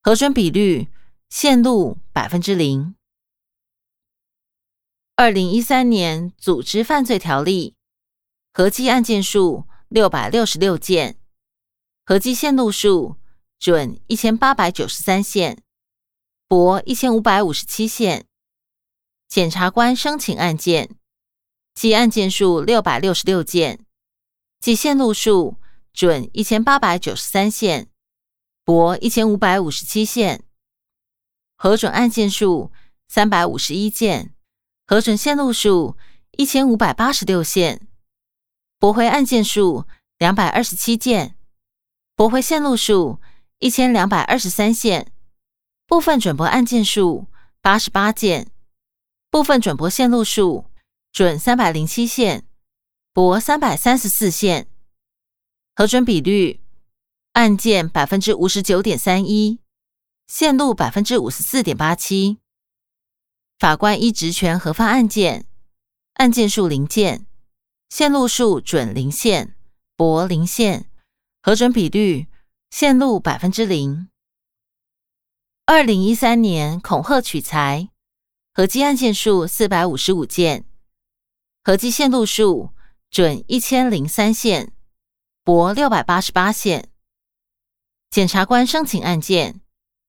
[0.00, 0.88] 核准比率
[1.28, 2.94] 线路百分之零。
[5.16, 7.74] 二零一三年组织犯罪条例
[8.52, 11.16] 合计案件数六百六十六件，
[12.04, 13.16] 合计线路数
[13.58, 15.62] 准一千八百九十三线，
[16.46, 18.26] 驳一千五百五十七线。
[19.26, 20.94] 检察官申请案件，
[21.74, 23.84] 计案件数六百六十六件，
[24.60, 25.56] 计线路数
[25.94, 27.88] 准一千八百九十三线，
[28.64, 30.42] 驳一千五百五十七线，
[31.56, 32.72] 核准案件数
[33.06, 34.34] 三百五十一件，
[34.86, 35.96] 核准线路数
[36.32, 37.86] 一千五百八十六线，
[38.80, 39.86] 驳回案件数
[40.18, 41.36] 两百二十七件，
[42.16, 43.20] 驳回线路数
[43.60, 45.12] 一千两百二十三线，
[45.86, 47.28] 部分准驳案件数
[47.62, 48.50] 八十八件。
[49.30, 50.66] 部分准驳线路数
[51.12, 52.46] 准三百零七线，
[53.12, 54.68] 驳三百三十四线，
[55.76, 56.60] 核准比率
[57.32, 59.58] 案件百分之五十九点三一，
[60.28, 62.38] 线路百分之五十四点八七。
[63.58, 65.46] 法官依职权核发案件，
[66.14, 67.26] 案件数零件，
[67.88, 69.56] 线路数准零线，
[69.96, 70.88] 驳零线，
[71.42, 72.28] 核准比率
[72.70, 74.08] 线路百分之零。
[75.66, 77.88] 二零一三年恐吓取财。
[78.52, 80.64] 合计案件数四百五十五件，
[81.64, 82.70] 合计线路数
[83.10, 84.73] 准一千零三线，
[85.44, 86.88] 驳六百八十八线。
[88.08, 89.60] 检察官申请案件，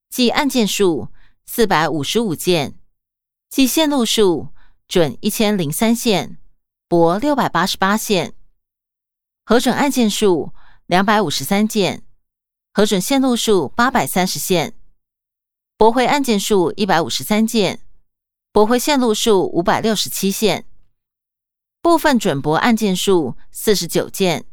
[0.09, 1.09] 计案件数
[1.45, 2.79] 四百五十五件，
[3.49, 4.47] 计线路数
[4.87, 6.37] 准一千零三线，
[6.87, 8.33] 驳六百八十八线。
[9.43, 10.53] 核准案件数
[10.85, 12.03] 两百五十三件，
[12.71, 14.73] 核准线路数八百三十线，
[15.75, 17.81] 驳回案件数一百五十三件。
[18.53, 20.65] 驳回线路数五百六十七线，
[21.81, 24.45] 部分准驳案件数四十九件，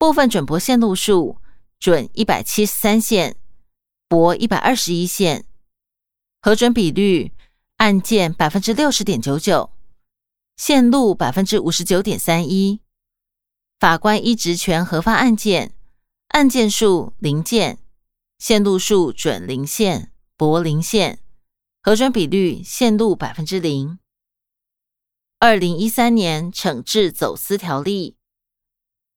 [0.00, 1.36] 部分准驳线路数
[1.78, 3.36] 准一百七十三线，
[4.08, 5.44] 驳一百二十一线，
[6.40, 7.32] 核准比率
[7.76, 9.70] 案件百分之六十点九九，
[10.56, 12.80] 线路百分之五十九点三一。
[13.78, 15.74] 法官依职权核发案件，
[16.28, 17.78] 案件数零件，
[18.38, 21.18] 线路数准零线，驳零线。
[21.82, 23.98] 核准比率线路百分之零。
[25.38, 28.16] 二零一三年惩治走私条例，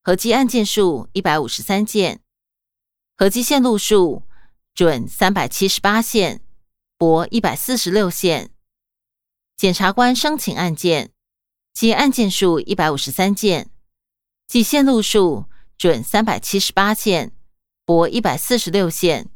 [0.06, 2.20] 合计案件数一百五十三件，
[3.16, 4.24] 合计线路数
[4.76, 6.42] 准三百七十八线，
[6.98, 8.52] 驳一百四十六线。
[9.56, 11.13] 检察官申请案件，
[11.74, 13.70] 计案件数一百五十三件，
[14.46, 15.46] 计线路数
[15.78, 17.32] 准三百七十八线，
[17.86, 19.30] 驳一百四十六线。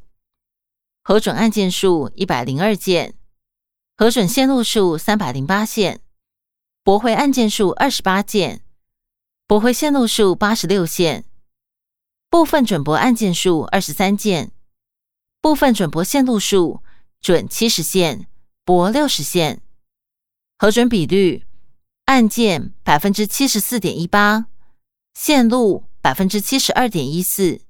[1.02, 3.14] 核准案件数一百零二件。
[3.96, 6.02] 核准线路数三百零八线，
[6.84, 8.62] 驳回案件数二十八件，
[9.48, 11.24] 驳回线路数八十六线，
[12.30, 14.52] 部分准驳案件数二十三件，
[15.40, 16.84] 部分准驳线路数
[17.22, 18.28] 准七十线，
[18.66, 19.62] 驳六十线，
[20.58, 21.46] 核准比率
[22.04, 24.48] 案件百分之七十四点一八，
[25.14, 27.62] 线路百分之七十二点一四。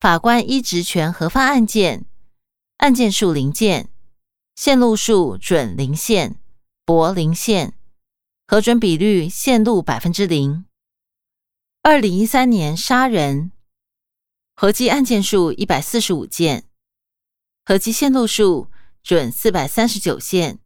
[0.00, 2.06] 法官依职权核发案件，
[2.78, 3.88] 案件数零件。
[4.56, 6.40] 线路数准零线，
[6.84, 7.74] 驳零线，
[8.48, 10.66] 核准比率线路百分之零。
[11.82, 13.50] 二零一三年杀人，
[14.54, 16.68] 合计案件数一百四十五件，
[17.64, 18.70] 合计线路数
[19.02, 20.60] 准四百三十九线，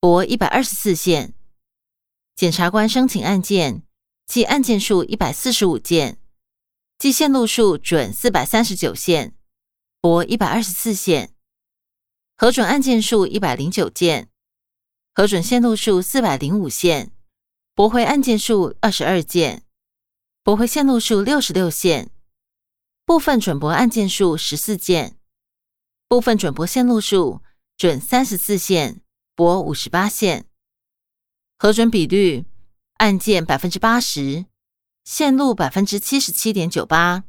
[0.00, 1.34] 驳一百二十四线。
[2.34, 3.84] 检察官申请案件，
[4.26, 6.18] 计案件数一百四十五件，
[6.98, 9.36] 计线路数准四百三十九线，
[10.00, 11.32] 驳一百二十四线。
[12.36, 14.28] 核准案件数一百零九件，
[15.14, 17.12] 核准线路数四百零五线，
[17.74, 19.62] 驳回案件数二十二件，
[20.42, 22.10] 驳回线路数六十六线，
[23.04, 25.18] 部分准驳案件数十四件，
[26.08, 27.42] 部分准驳线路数
[27.76, 29.02] 准三十四线，
[29.36, 30.46] 驳五十八线。
[31.58, 32.46] 核准比率
[32.96, 34.46] 案件百分之八十，
[35.04, 37.24] 线路百分之七十七点九八。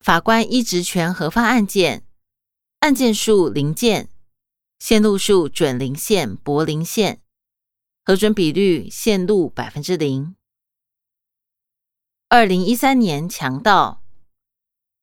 [0.00, 2.02] 法官依职权核发案件。
[2.80, 4.10] 案件数零件，
[4.78, 7.20] 线路数准零线，驳零线，
[8.04, 10.36] 核准比率线路百分之零。
[12.28, 14.02] 二零一三年强盗，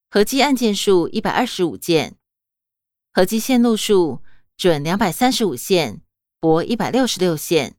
[0.09, 2.17] 合计案件数一百二十五件，
[3.11, 4.21] 合计线路数
[4.55, 6.01] 准两百三十五线，
[6.39, 7.75] 驳一百六十六线。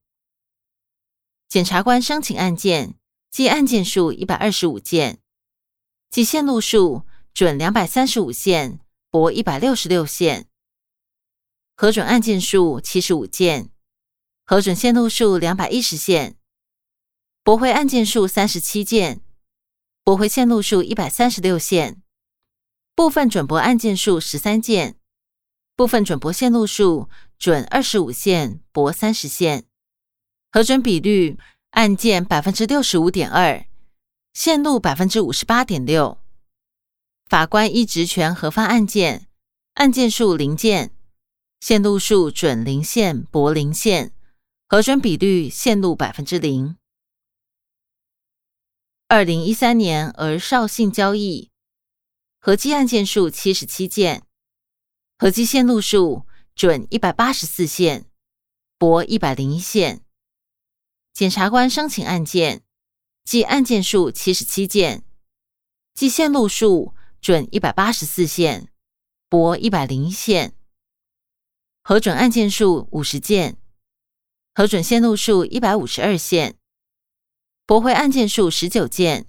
[1.48, 2.98] 检察官申请案件，
[3.30, 5.20] 计案件数一百二十五件，
[6.10, 8.80] 计线路数准两百三十五线。
[9.10, 10.48] 驳一百六十六线，
[11.76, 13.68] 核准案件数七十五件，
[14.44, 16.36] 核准线路数两百一十线，
[17.42, 19.20] 驳回案件数三十七件，
[20.04, 22.00] 驳回线路数一百三十六线，
[22.94, 24.96] 部分准驳案件数十三件，
[25.74, 27.08] 部分准驳线路数
[27.38, 29.64] 准二十五线，驳三十线，
[30.52, 31.36] 核准比率
[31.70, 33.66] 案件百分之六十五点二，
[34.32, 36.18] 线路百分之五十八点六。
[37.28, 39.26] 法官依职权核发案件，
[39.74, 40.93] 案件数零件，
[41.66, 44.12] 线路数准零线驳零线，
[44.68, 46.76] 核准比率线路百分之零。
[49.08, 51.50] 二零一三年而绍兴交易，
[52.38, 54.26] 合计案件数七十七件，
[55.16, 58.04] 合计线路数准一百八十四线，
[58.76, 60.02] 驳一百零一线。
[61.14, 62.62] 检察官申请案件，
[63.24, 65.02] 计案件数七十七件，
[65.94, 68.68] 计线路数准一百八十四线，
[69.30, 70.54] 驳一百零一线。
[71.86, 73.58] 核准案件数五十件，
[74.54, 76.56] 核准线路数一百五十二线。
[77.66, 79.26] 驳回案件数十九件，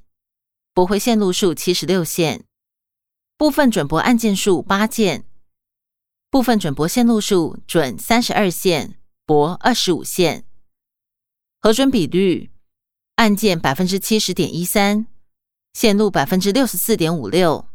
[0.74, 2.46] 驳回线路数七十六线，
[3.36, 5.26] 部分准驳案件数八件，
[6.30, 10.46] 部分准驳线路数准三十二线，驳二十五线，
[11.60, 12.52] 核准比率
[13.16, 15.08] 案件百分之七十点一三，
[15.74, 17.68] 线路百分之六十四点五六。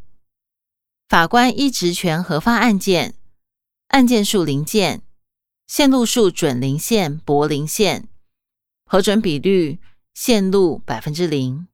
[1.06, 3.19] 法官依职权核发案件，
[3.90, 5.02] 案件数零件，
[5.68, 8.08] 线路数准零线，驳零线，
[8.84, 9.78] 核准比率。
[10.12, 11.68] 线路百分之零。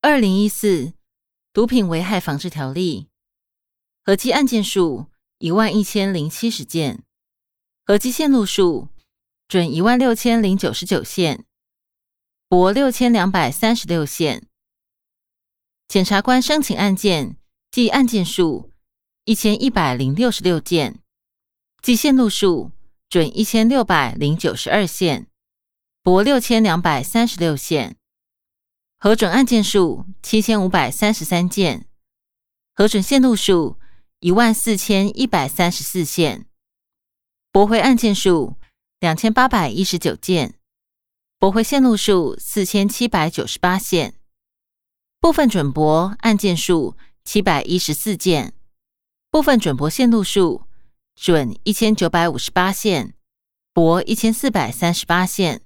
[0.00, 0.92] 二零一四
[1.52, 3.08] 毒品危害防治条例
[4.04, 5.06] 合计案件数
[5.38, 7.02] 一万一千零七十件，
[7.84, 8.90] 合计线路数
[9.48, 11.44] 准一万六千零九十九线，
[12.48, 14.46] 驳六千两百三十六线。
[15.88, 17.36] 检察官申请案件
[17.72, 18.69] 计案件数
[19.30, 20.98] 一千一百零六十六件，
[21.80, 22.72] 计线路数
[23.08, 25.28] 准一千六百零九十二线。
[26.02, 27.96] 驳六千两百三十六线，
[28.98, 31.86] 核准案件数七千五百三十三件，
[32.74, 33.78] 核准线路数
[34.18, 36.46] 一万四千一百三十四线，
[37.52, 38.56] 驳回案件数
[38.98, 40.56] 两千八百一十九件，
[41.38, 44.14] 驳回线路数四千七百九十八线，
[45.20, 48.54] 部分准驳案件数七百一十四件，
[49.30, 50.66] 部分准驳线路数
[51.14, 53.14] 准一千九百五十八线，
[53.72, 55.62] 驳一千四百三十八线。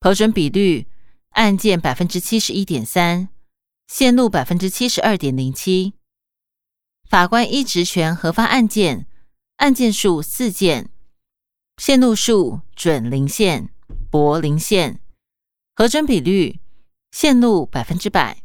[0.00, 0.86] 核准比率
[1.30, 3.30] 案件百分之七十一点三，
[3.86, 5.94] 线路百分之七十二点零七。
[7.08, 9.06] 法官依职权核发案件，
[9.56, 10.90] 案件数四件，
[11.78, 13.70] 线路数准零线，
[14.10, 15.00] 驳零线。
[15.74, 16.60] 核准比率
[17.12, 18.42] 线路百分之百。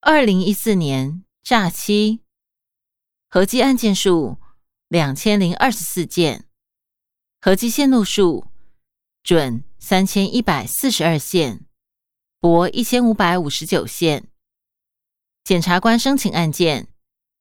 [0.00, 2.23] 二零一四年诈欺
[3.34, 4.38] 合计案件数
[4.86, 6.44] 两千零二十四件，
[7.40, 8.46] 合计线路数
[9.24, 9.64] 准。
[9.76, 11.66] 三千一百四十二线，
[12.38, 14.28] 驳一千五百五十九线。
[15.42, 16.86] 检察官申请案件，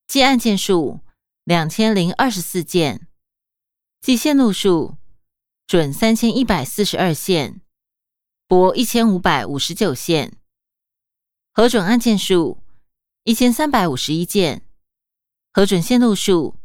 [0.08, 1.02] 计案件数
[1.44, 3.08] 两千零二十四件，
[4.02, 4.98] 计线路数
[5.68, 7.62] 准三千一百四十二线，
[8.48, 10.36] 驳一千五百五十九线。
[11.54, 12.58] 核准案件数
[13.26, 14.66] 一千三百五十一件，
[15.54, 16.60] 核准线路数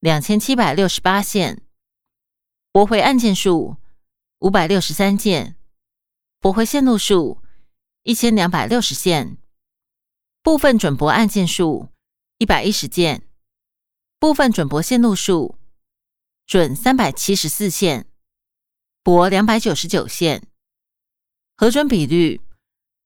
[0.00, 1.62] 两千七百六十八线，
[2.72, 3.76] 驳回案件数。
[4.40, 5.54] 五百六十三件，
[6.40, 7.42] 驳回线路数
[8.04, 9.36] 一千两百六十线，
[10.42, 11.90] 部分准驳案件数
[12.38, 13.28] 一百一十件，
[14.18, 15.58] 部分准驳线路数
[16.46, 18.06] 准三百七十四线，
[19.02, 20.48] 驳两百九十九线，
[21.54, 22.40] 核准比率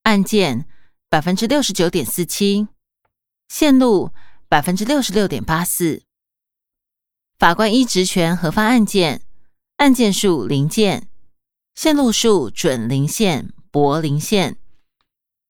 [0.05, 0.68] 案件
[1.09, 2.68] 百分之六十九点四七，
[3.49, 4.12] 线路
[4.54, 6.04] 百分之六十六点八四。
[7.36, 9.26] 法官依职权核发案件，
[9.78, 11.08] 案件数零件。
[11.74, 14.56] 线路数准零线，驳零线，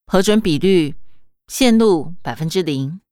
[0.07, 0.95] 核准比率
[1.49, 3.03] 线路百分之零。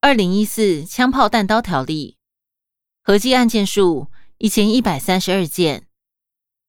[0.00, 2.18] 二零一四枪炮弹刀条例
[3.04, 5.86] 合计案件数一千一百三十二件，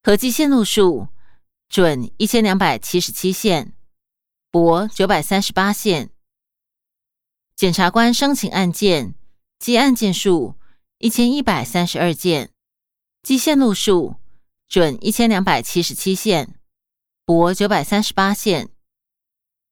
[0.03, 1.07] 合计线路数
[1.67, 3.73] 准一千两百七十七线，
[4.51, 6.12] 驳九百三十八线。
[7.55, 9.15] 检察官申请案件
[9.59, 10.55] 计案件数
[10.97, 12.49] 一千一百三十二件。
[13.21, 14.15] 计线路数
[14.67, 16.59] 准一千两百七十七线，
[17.25, 18.69] 驳九百三十八线。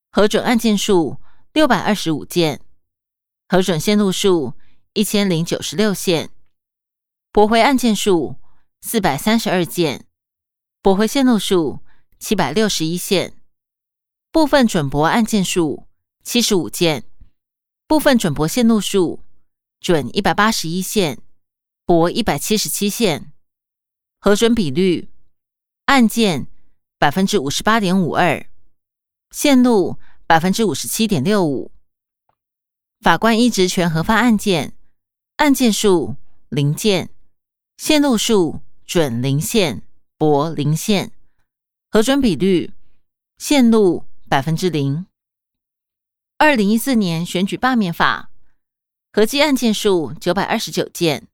[0.10, 1.18] 核准案件数
[1.52, 2.62] 六百二十五件，
[3.50, 4.54] 核准线路数
[4.94, 6.30] 一千零九十六线，
[7.34, 8.38] 驳回案件数
[8.82, 10.06] 四百三十二件，
[10.82, 11.80] 驳回线路数
[12.20, 13.34] 七百六十一线。
[14.32, 15.88] 部分准驳案件数
[16.24, 17.04] 七十五件，
[17.92, 19.20] 部分准驳线路数
[19.82, 21.20] 准一百八十一线，
[21.86, 23.34] 驳一百七十七线。
[24.18, 25.10] 核准比率
[25.88, 26.48] 案件
[26.98, 28.48] 百分之五十八点五二，
[29.32, 31.70] 线路百分之五十七点六五。
[33.02, 34.74] 法官依职权核发案件，
[35.36, 36.16] 案件数
[36.48, 37.10] 零件，
[37.76, 39.84] 线路数准零线，
[40.18, 41.12] 驳零线。
[41.90, 42.72] 核准比率
[43.38, 45.06] 线路百分之零。
[46.44, 48.32] 二零一四年选举罢免法
[49.14, 51.28] 合计案件数九百二十九件，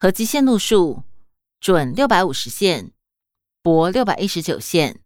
[0.00, 1.02] 合计线路数
[1.60, 2.90] 准六百五十线，
[3.62, 5.02] 驳六百一十九线。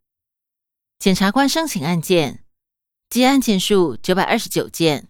[1.01, 2.45] 检察官申请案件，
[3.11, 5.09] 计案件数九百二十九件，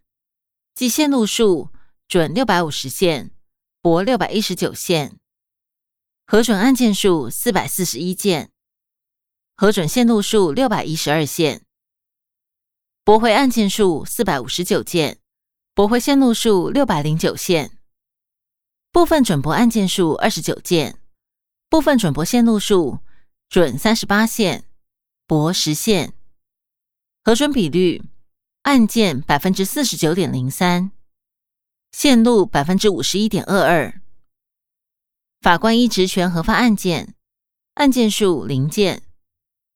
[0.74, 1.68] 计线路数
[2.08, 3.30] 准六百五十线，
[3.82, 5.18] 驳六百一十九线。
[6.26, 8.50] 核准案件数四百四十一件，
[9.54, 11.66] 核准线路数六百一十二线。
[13.04, 15.18] 驳回案件数四百五十九件，
[15.74, 17.76] 驳回线路数六百零九线。
[18.92, 21.00] 部分准驳案件数二十九件，
[21.68, 23.00] 部分准驳线路数
[23.48, 24.66] 准三十八线，
[25.26, 26.14] 驳十线。
[27.24, 28.04] 核准比率
[28.62, 30.92] 案件百分之四十九点零三，
[31.90, 34.00] 线路百分之五十一点二二。
[35.40, 37.16] 法官依职权核发案件，
[37.74, 39.02] 案件数零件，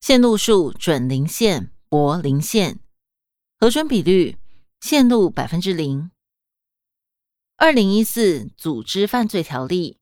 [0.01, 2.79] 线路数准零线，驳零线。
[3.59, 4.37] 核准比率
[4.81, 6.11] 线路百分之零。
[7.57, 9.99] 二零一四组织犯罪条例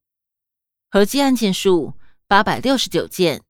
[0.89, 1.93] 合计案件数
[2.27, 3.41] 八百六十九件，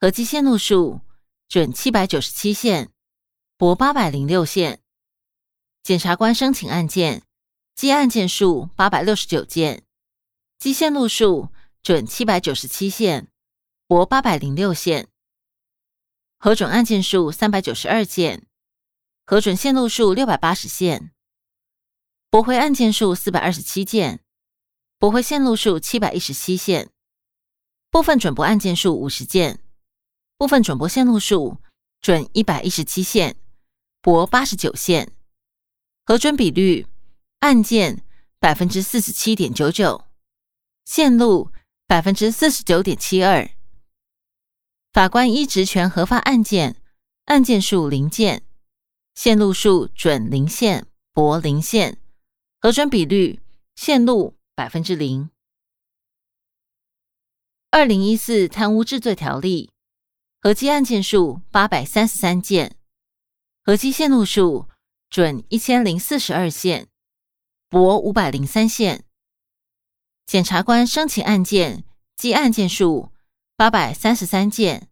[0.00, 1.00] 合计线路数
[1.48, 2.90] 准七百九十七线，
[3.56, 4.80] 驳八百零六线。
[5.84, 7.22] 检察官申请案件，
[7.76, 9.84] 计案件数八百六十九件，
[10.58, 11.50] 计线路数
[11.82, 13.28] 准七百九十七线，
[13.86, 15.06] 驳八百零六线。
[16.36, 18.48] 核准案件数三百九十二件。
[19.26, 21.10] 核准线路数六百八十线，
[22.28, 24.20] 驳回案件数四百二十七件，
[24.98, 26.90] 驳回线路数七百一十七线，
[27.90, 29.60] 部分准驳案件数五十件，
[30.36, 31.56] 部分准驳线路数
[32.02, 33.36] 准一百一十七线，
[34.02, 35.10] 驳八十九线，
[36.04, 36.86] 核准比率
[37.38, 38.04] 案件
[38.38, 40.04] 百分之四十七点九九，
[40.84, 41.50] 线路
[41.86, 43.50] 百分之四十九点七二。
[44.92, 46.76] 法官依职权核发案件，
[47.24, 48.42] 案件数零件。
[49.14, 51.98] 线路数准零线，驳零线，
[52.60, 53.40] 核准比率
[53.76, 55.30] 线路百分之零。
[57.70, 59.70] 二零一四贪污治罪条例
[60.40, 62.76] 合计案件数八百三十三件，
[63.62, 64.68] 合计线路数
[65.08, 66.88] 准一千零四十二线，
[67.68, 69.04] 驳五百零三线。
[70.26, 71.84] 检察官申请案件
[72.16, 73.12] 计案件数
[73.56, 74.88] 八百三十三件，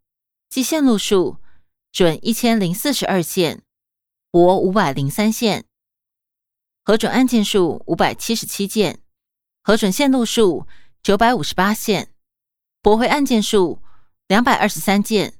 [0.48, 1.38] 计线路数
[1.90, 3.64] 准一千零四十二线。
[4.32, 5.66] 驳五百零三线，
[6.82, 9.02] 核准案件数五百七十七件，
[9.62, 10.66] 核准线路数
[11.02, 12.14] 九百五十八线，
[12.80, 13.82] 驳回案件数
[14.28, 15.34] 两百二十三件，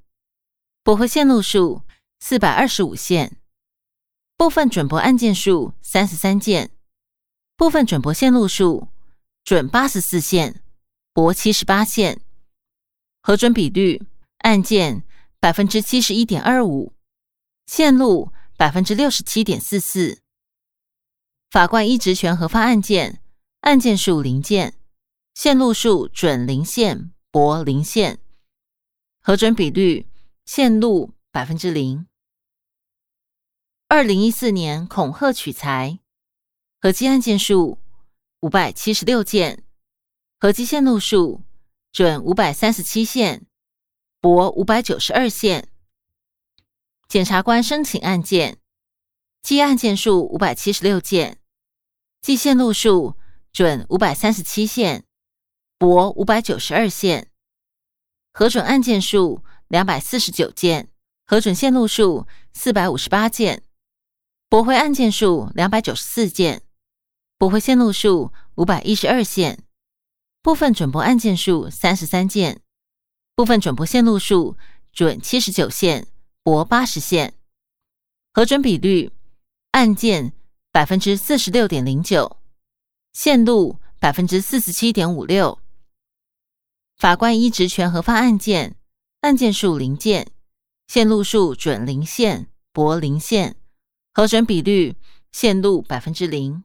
[0.84, 1.80] 驳回线路数
[2.20, 3.38] 四百二十五线，
[4.36, 6.70] 部分准驳案件数三十三件，
[7.57, 8.88] 部分准驳线路数
[9.43, 10.62] 准八十四线，
[11.14, 12.20] 驳七十八线，
[13.22, 14.03] 核准比率
[14.40, 15.03] 案件
[15.40, 16.93] 百分之七十一点二五，
[17.64, 18.30] 线路。
[18.62, 20.20] 百分之六十七点四四，
[21.50, 23.20] 法官依职权核发案件，
[23.62, 24.78] 案件数零件，
[25.34, 28.20] 线路数准零线，驳零线，
[29.20, 30.06] 核准比率
[30.44, 32.06] 线路百分之零。
[33.88, 35.98] 二零一四年恐吓取财，
[36.80, 37.78] 合计案件数
[38.42, 39.64] 五百七十六件，
[40.38, 41.42] 合计线路数
[41.90, 43.44] 准五百三十七线，
[44.20, 45.71] 驳五百九十二线。
[47.09, 48.59] 检察官申请案件，
[49.42, 51.38] 计案件数五百七十六件，
[52.22, 53.16] 计线路数
[53.53, 55.05] 准五百三十七线，
[55.78, 57.28] 驳五百九十二线。
[58.32, 60.88] 核准案件数两百四十九件，
[61.26, 63.62] 核准线路数四百五十八件，
[64.48, 66.62] 驳回案件数两百九十四件，
[67.36, 69.64] 驳回线路数五百一十二线。
[70.40, 72.62] 部分准驳案件数三十三件，
[73.34, 74.57] 部分准驳线路数
[74.92, 76.09] 准七十九线。
[76.45, 77.34] 驳八十线，
[78.32, 79.12] 核准比率
[79.70, 80.32] 案件
[80.72, 82.38] 百分之四十六点零九，
[83.12, 85.61] 线路百分之四十七点五六。
[86.97, 88.76] 法官依职权核发案件，
[89.20, 90.32] 案件数零件，
[90.88, 93.55] 线路数准零线，驳零线，
[94.12, 94.97] 核准比率
[95.30, 96.64] 线路百分之零。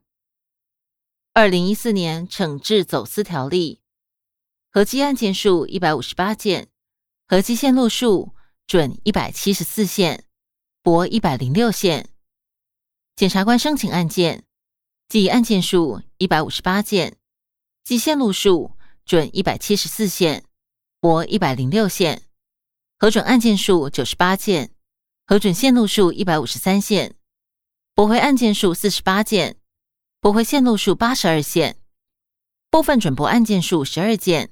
[1.34, 3.80] 二零一四年惩治走私条例
[4.72, 6.70] 合计案件数一百五十八件，
[7.28, 8.36] 合计线路数。
[8.68, 10.26] 准一百七十四线，
[10.84, 12.09] 驳一百零六线。
[13.15, 14.43] 检察官申请案件，
[15.07, 17.15] 计案件数一百五十八件，
[17.86, 18.74] 计线路数
[19.05, 20.43] 准一百七十四线，
[20.99, 22.24] 驳一百零六线。
[22.99, 24.72] 核准案件数九十八件，
[25.26, 27.15] 核准线路数一百五十三线，
[27.95, 29.55] 驳回案件数四十八件，
[30.20, 31.78] 驳回线路数八十二线。
[32.70, 34.51] 部分准驳案件数十二件，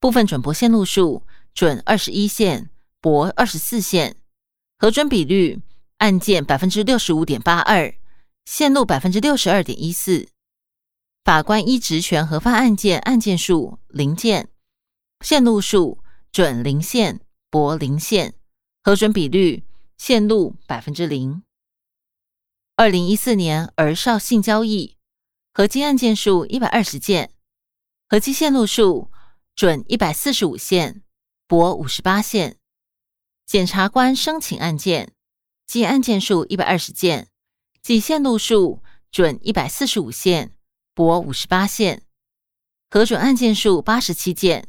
[0.00, 1.24] 部分准驳线路数
[1.54, 2.68] 准二十一线。
[3.04, 4.16] 驳二十四线，
[4.78, 5.60] 核准比率
[5.98, 7.94] 案件百分之六十五点八二，
[8.46, 10.26] 线路百分之六十二点一四。
[11.22, 14.48] 法官依职权核发案件案件数零件，
[15.20, 15.98] 线路数
[16.32, 18.32] 准零线驳零线，
[18.82, 19.64] 核准比率
[19.98, 21.42] 线路百分之零。
[22.74, 24.96] 二零一四年儿少性交易
[25.52, 27.30] 合计案件数一百二十件，
[28.08, 29.10] 合计线路数
[29.54, 31.02] 准一百四十五线
[31.46, 32.56] 驳五十八线。
[33.46, 35.12] 检察官申请案件
[35.66, 37.28] 计案件数一百二十件，
[37.82, 40.50] 计线路数准一百四十五线。
[40.96, 42.04] 驳五十八线，
[42.88, 44.68] 核准案件数八十七件，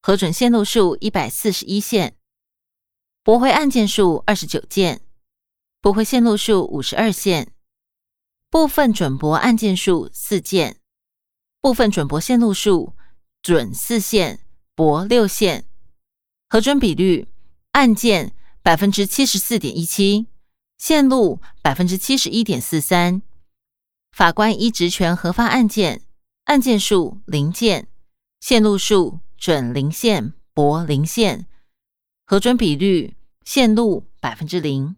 [0.00, 2.16] 核准线路数一百四十一线，
[3.22, 5.02] 驳回案件数二十九件，
[5.82, 7.52] 驳回线路数五十二线，
[8.48, 10.80] 部分准驳案件数四件，
[11.60, 12.94] 部分准驳线路数
[13.42, 14.40] 准四线，
[14.74, 15.66] 驳六线，
[16.48, 17.28] 核准比率
[17.78, 20.26] 案件百分之七十四点一七，
[20.78, 23.22] 线路百分之七十一点四三。
[24.10, 26.02] 法官依职权核发案件，
[26.46, 27.86] 案件数零件，
[28.40, 31.46] 线路数准零线驳零线，
[32.26, 33.14] 核准比率
[33.44, 34.96] 线路百分之零。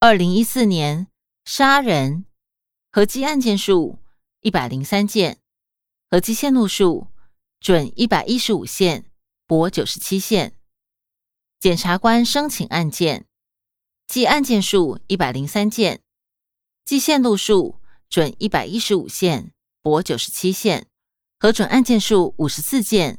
[0.00, 1.06] 二零一四年
[1.46, 2.26] 杀人
[2.92, 3.98] 合计案件数
[4.42, 5.38] 一百零三件，
[6.10, 7.06] 合计线路数
[7.60, 9.06] 准一百一十五线
[9.46, 10.52] 驳九十七线。
[11.64, 13.24] 检察官申请案件，
[14.06, 16.02] 计案件数一百零三件。
[16.84, 20.86] 计线路数准一百一十五线，驳九十七线，
[21.38, 23.18] 核准案件数五十四件，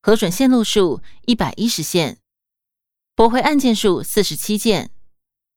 [0.00, 2.20] 核准线路数一百一十线，
[3.16, 4.92] 驳回案件数四十七件，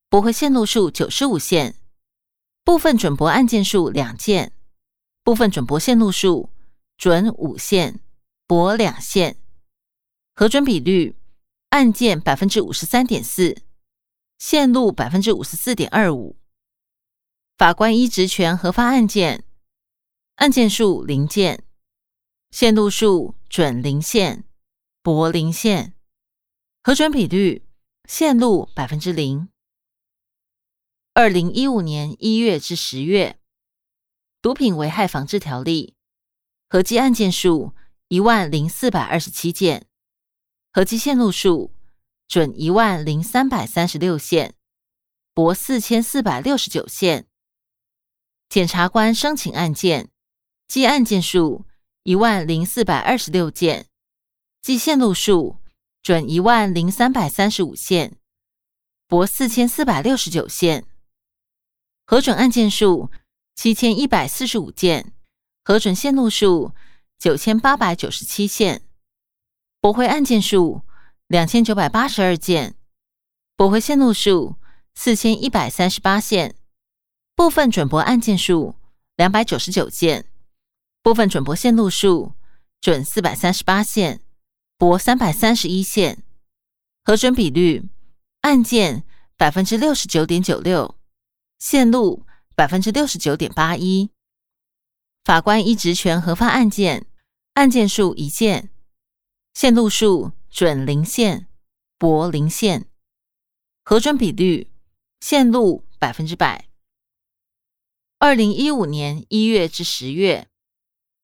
[0.08, 1.76] 驳回线路数九十五线，
[2.64, 4.52] 部分准驳案件数两件，
[5.22, 6.50] 部分准驳线路数
[6.96, 8.00] 准五线，
[8.48, 9.36] 驳两线，
[10.34, 11.14] 核准比率
[11.72, 13.62] 案件百分之五十三点四，
[14.38, 16.36] 线路百分之五十四点二五。
[17.56, 19.46] 法官依职权核发案件，
[20.34, 21.64] 案件数零件，
[22.50, 24.44] 线路数准零线
[25.02, 25.94] 驳零线，
[26.82, 27.64] 核准比率
[28.06, 29.48] 线路百分之零。
[31.14, 33.38] 二零一五年一月至十月，
[34.42, 35.94] 毒品危害防治条例
[36.68, 37.74] 合计案件数
[38.08, 39.86] 一万零四百二十七件，
[40.74, 41.70] 合计线路数
[42.26, 44.54] 准一万零三百三十六线，
[45.34, 47.26] 驳四千四百六十九线。
[48.48, 50.08] 检察官申请案件，
[50.66, 51.66] 计案件数
[52.04, 53.86] 一万零四百二十六件，
[54.62, 55.58] 计线路数
[56.02, 58.16] 准一万零三百三十五线，
[59.06, 60.86] 驳四千四百六十九线。
[62.06, 63.10] 核准案件数
[63.54, 65.12] 七千一百四十五件，
[65.62, 66.74] 核准线路数
[67.18, 68.88] 九千八百九十七线，
[69.82, 70.82] 驳回案件数
[71.26, 72.76] 两千九百八十二件，
[73.56, 74.54] 驳回线路数
[74.94, 76.54] 四千一百三十八线。
[77.34, 78.76] 部分准驳案件数
[79.16, 80.26] 两百九十九件，
[81.02, 82.34] 部分准驳线路数
[82.80, 84.20] 准四百三十八线，
[84.78, 86.22] 驳三百三十一线，
[87.02, 87.88] 核准比率
[88.42, 89.02] 案件
[89.36, 90.94] 百分之六十九点九六，
[91.58, 92.24] 线路
[92.54, 94.12] 百分之六十九点八一。
[95.24, 97.04] 法官依职权核发案件，
[97.54, 98.70] 案件数一件，
[99.54, 101.46] 线路数准零线，
[101.98, 102.88] 驳零线，
[103.84, 104.72] 核准比率
[105.20, 106.68] 线路百分之百。
[108.18, 110.48] 二零一五年一月至十月，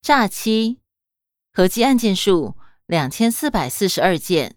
[0.02, 0.80] 诈欺
[1.52, 2.54] 合计案件数
[2.86, 4.56] 两千四百四十二件，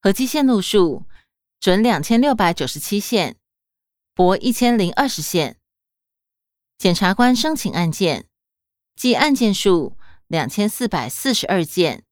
[0.00, 1.06] 合计线路数
[1.58, 3.36] 准两千六百九十七线，
[4.14, 5.58] 驳一千零二十线。
[6.78, 8.28] 检察官申请案件，
[8.94, 9.98] 计案件数
[10.28, 12.04] 两千四百四十二件，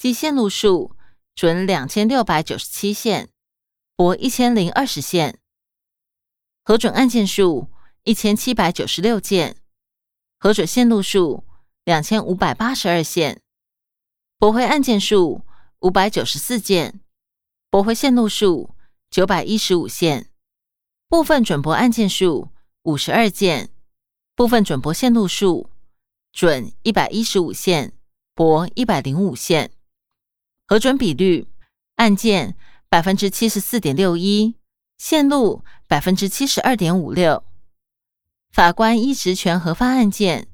[0.00, 0.96] 计线路数
[1.34, 3.28] 准两千六百九十七线，
[3.94, 5.38] 驳一千零二十线。
[6.64, 7.68] 核准案件数。
[8.04, 9.58] 一千七百九十六件，
[10.38, 11.44] 核准线路数
[11.84, 13.42] 两千五百八十二线，
[14.38, 15.44] 驳回案件数
[15.80, 17.02] 五百九十四件，
[17.68, 18.74] 驳回线路数
[19.10, 20.30] 九百一十五线，
[21.08, 22.48] 部分准驳案件数
[22.84, 23.68] 五十二件，
[24.34, 25.68] 部分准驳线路数
[26.32, 27.92] 准一百一十五线，
[28.34, 29.70] 驳一百零五线，
[30.70, 31.48] 核准比率
[31.96, 32.56] 案件
[32.88, 34.54] 百分之七十四点六一，
[34.98, 37.42] 线路百分之七十二点五六。
[38.52, 40.46] 法官依职权核发案件，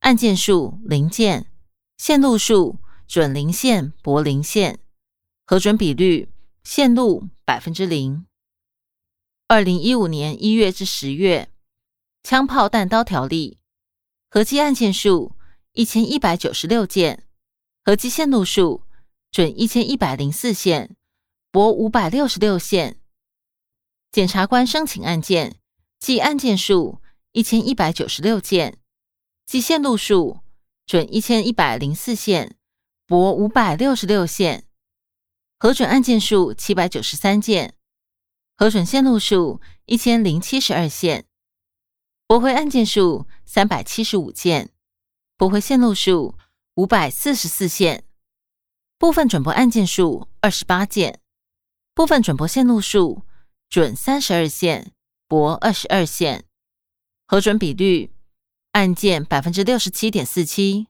[0.00, 1.46] 案件数零件，
[1.96, 4.80] 线路数准零线驳零线，
[5.46, 6.28] 核准比率
[6.64, 8.26] 线路百分之零。
[9.46, 11.48] 二零一五年一月至十月，
[12.24, 13.58] 枪炮弹刀条例
[14.28, 15.36] 合计案件数
[15.74, 17.22] 一千一百九十六件，
[17.84, 18.82] 合计线路数
[19.36, 20.96] 准一千一百零四线，
[21.50, 22.98] 驳五百六十六线。
[24.10, 25.60] 检察官申请案件。
[25.98, 28.78] 计案件数一千一百九十六件，
[29.44, 30.40] 计线路数
[30.86, 32.56] 准一千一百零四线，
[33.06, 34.64] 驳五百六十六线。
[35.58, 37.74] 核准案件数七百九十三件，
[38.56, 41.26] 核准线路数一千零七十二线，
[42.26, 44.72] 驳回案件数三百七十五件，
[45.36, 46.38] 驳回线路数
[46.76, 48.05] 五百四十四线，
[48.98, 51.20] 部分准驳案件数二十八件，
[51.94, 53.22] 部分准驳线路数
[53.68, 54.92] 准三十二线，
[55.28, 56.46] 驳二十二线，
[57.26, 58.10] 核准比率
[58.72, 60.86] 案件百分之六十七点四七，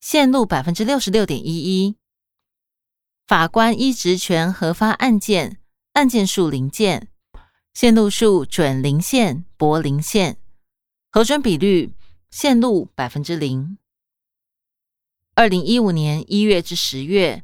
[0.00, 1.96] 线路百分之六十六点一一。
[3.26, 5.60] 法官依职权核发案件，
[5.92, 7.10] 案件数零件，
[7.74, 10.38] 线路数准零线，驳零线，
[11.10, 11.94] 核准比率
[12.30, 13.76] 线路百分之零。
[15.34, 17.42] 二零一五年一月至十月，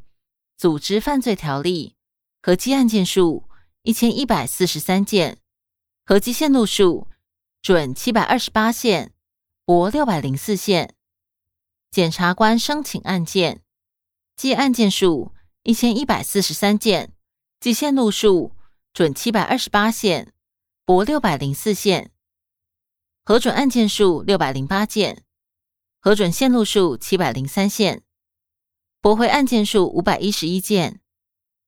[0.56, 1.94] 组织犯罪条例
[2.42, 3.48] 合计案件数
[3.82, 5.38] 一千一百四十三件，
[6.04, 7.08] 合计线路数
[7.62, 9.12] 准七百二十八线，
[9.64, 10.94] 驳六百零四线。
[11.90, 13.62] 检察官申请案件，
[14.36, 15.32] 计案件数。
[15.64, 17.12] 一千一百四十三件，
[17.60, 18.52] 计线路数
[18.94, 20.32] 准七百二十八线，
[20.86, 22.10] 驳六百零四线。
[23.22, 25.24] 核准案件数六百零八件，
[26.00, 28.02] 核准线路数七百零三线，
[29.00, 31.00] 驳回案件数五百一十一件，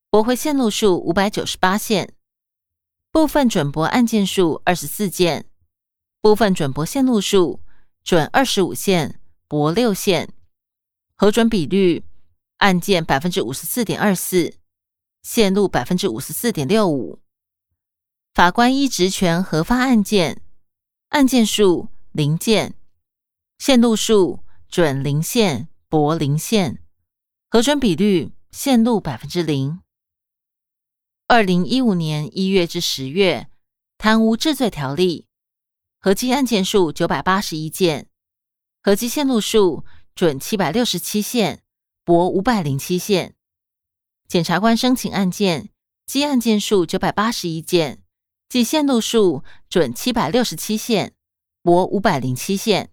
[0.09, 2.15] 驳回线路数五百九十八线。
[3.11, 5.47] 部分准驳案件数二十四件，
[6.21, 7.61] 部分准驳线路数
[8.05, 10.33] 准二十五线，驳六线。
[11.17, 12.05] 核准比率。
[12.61, 14.53] 案件百分之五十四点二四，
[15.23, 17.19] 线路百分之五十四点六五。
[18.35, 20.43] 法官依职权核发案件，
[21.09, 22.75] 案件数零件，
[23.61, 26.83] 线路数准零线，驳零线，
[27.51, 29.83] 核准比率线路百分之零。
[31.27, 33.51] 二零一五年一月至十月，
[33.99, 35.27] 贪污治罪条例
[36.01, 38.09] 合计案件数九百八十一件，
[38.83, 39.85] 合计线路数
[40.15, 41.63] 准七百六十七线。
[42.03, 43.35] 驳五百零七线，
[44.27, 45.69] 检察官申请案件，
[46.07, 48.03] 计案件数九百八十一件，
[48.49, 51.13] 计线路数准七百六十七线，
[51.63, 52.91] 驳五百零七线。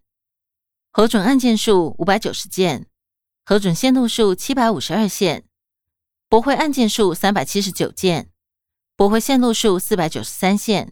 [0.98, 2.88] 核准案件数五百九十件，
[3.46, 5.44] 核准线路数七百五十二线，
[6.28, 8.32] 驳回案件数三百七十九件，
[8.96, 10.92] 驳回线路数四百九十三线。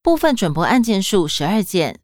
[0.00, 2.00] 部分准驳案件数十二件，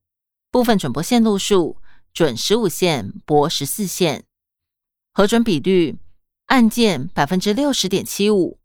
[0.50, 1.78] 部分准驳线路数
[2.12, 4.24] 准十五线，驳十四线。
[5.14, 5.98] 核准比率
[6.48, 8.60] 案件百分之六十点七五，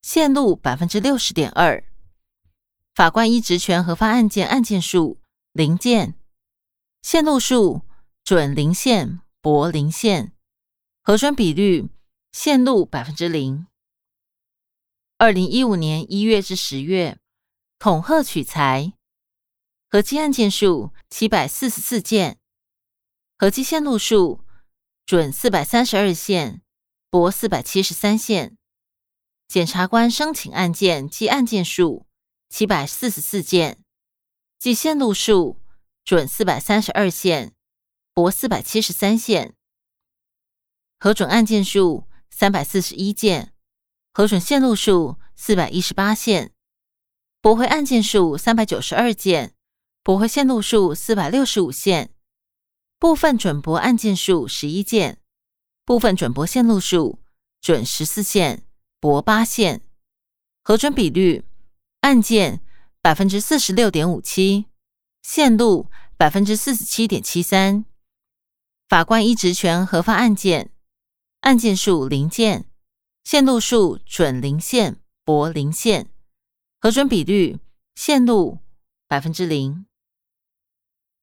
[0.00, 1.82] 线路百分之六十点二。
[2.94, 5.18] 法官依职权核发案件案件数
[5.52, 6.14] 零件，
[7.02, 7.82] 线路数
[8.26, 10.32] 准零线，驳零线。
[11.00, 11.88] 核准比率
[12.32, 13.68] 线路百分之零。
[15.16, 17.20] 二零一五年一月至十月，
[17.78, 18.94] 恐吓取财
[19.88, 22.40] 合计案件数七百四十四件，
[23.38, 24.44] 合计线路数。
[25.06, 26.62] 准四百三十二线，
[27.08, 28.58] 驳四百七十三线。
[29.46, 32.08] 检察官申请案件计案件数
[32.48, 33.84] 七百四十四件，
[34.58, 35.60] 计线路数
[36.04, 37.54] 准四百三十二线，
[38.16, 39.54] 驳四百七十三线。
[40.98, 43.52] 核准案件数三百四十一件，
[44.14, 46.50] 核准线路数四百一十八线，
[47.42, 49.52] 驳回案件数三百九十二件，
[50.02, 52.14] 驳回线路数四百六十五线。
[52.98, 55.20] 部分准驳案件数十一件，
[55.84, 57.18] 部分准驳线路数
[57.60, 58.64] 准十四线，
[58.98, 59.82] 驳八线。
[60.64, 61.44] 核准比率
[62.00, 62.62] 案件
[63.02, 64.64] 百分之四十六点五七，
[65.22, 67.84] 线路百分之四十七点七三。
[68.88, 70.70] 法官依职权核发案件，
[71.40, 72.70] 案件数零件，
[73.24, 76.08] 线路数准零线，驳零线。
[76.78, 77.58] 核准比率
[77.96, 78.60] 线路
[79.08, 79.86] 百分之零。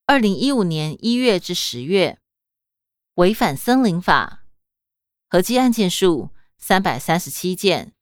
[0.05, 2.19] 二零一五年一月至十月，
[3.13, 4.43] 违反森林法
[5.29, 7.93] 合计案件数三百三十七件，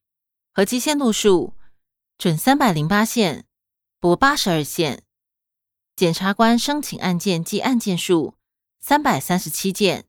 [0.52, 1.54] 合计线路数
[2.18, 3.46] 准三百零八线，
[4.00, 5.04] 驳八十二线。
[5.94, 8.34] 检察官申请案件计案件数
[8.84, 10.06] 三百三十七件，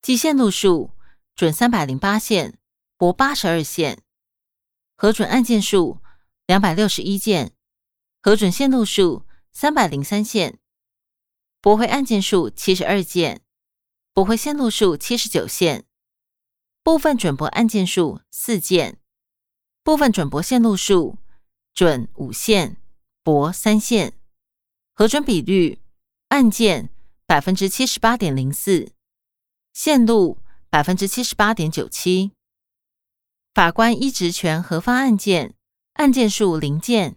[0.00, 0.92] 计线路数
[1.34, 2.56] 准三百零八线，
[2.96, 4.04] 驳八十二线。
[4.94, 5.98] 核准案件数
[6.46, 7.56] 两百六十一件，
[8.22, 10.60] 核准线路数三百零三线。
[11.60, 13.42] 驳回案件数七十二件，
[14.14, 15.84] 驳回线路数七十九线，
[16.84, 19.00] 部分准驳案件数四件，
[19.82, 21.18] 部分准驳线路数
[21.74, 22.76] 准五线，
[23.24, 24.12] 驳三线。
[24.94, 25.82] 核准比率
[26.28, 26.88] 案件
[27.32, 28.92] 百分之七十八点零四，
[29.72, 32.32] 线路百分之七十八点九七。
[33.54, 35.54] 法官依职权核发案件，
[35.94, 37.16] 案件数零件，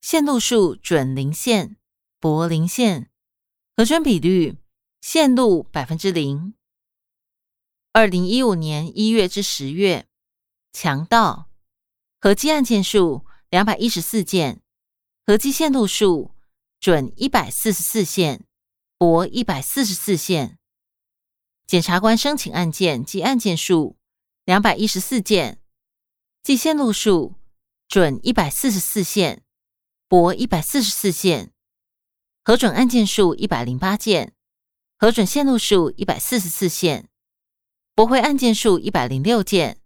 [0.00, 1.76] 线路数准零线，
[2.20, 3.10] 驳零线，
[3.76, 4.56] 核准比率
[5.00, 6.54] 线路百分之零。
[7.92, 10.06] 二零一五年一月至十月，
[10.72, 11.50] 强盗
[12.20, 14.62] 合计案件数两百一十四件，
[15.26, 16.36] 合计线路数
[16.78, 18.44] 准一百四十四线，
[19.04, 20.58] 驳一百四十四线。
[21.66, 23.98] 检察官申请案件及案件数
[24.46, 25.60] 两百一十四件，
[26.42, 27.34] 计线路数
[27.86, 29.42] 准一百四十四线，
[30.08, 31.52] 驳一百四十四线。
[32.42, 34.32] 核准案件数一百零八件，
[34.96, 37.10] 核准线路数一百四十四线。
[37.94, 39.78] 驳回案件数一百零六件，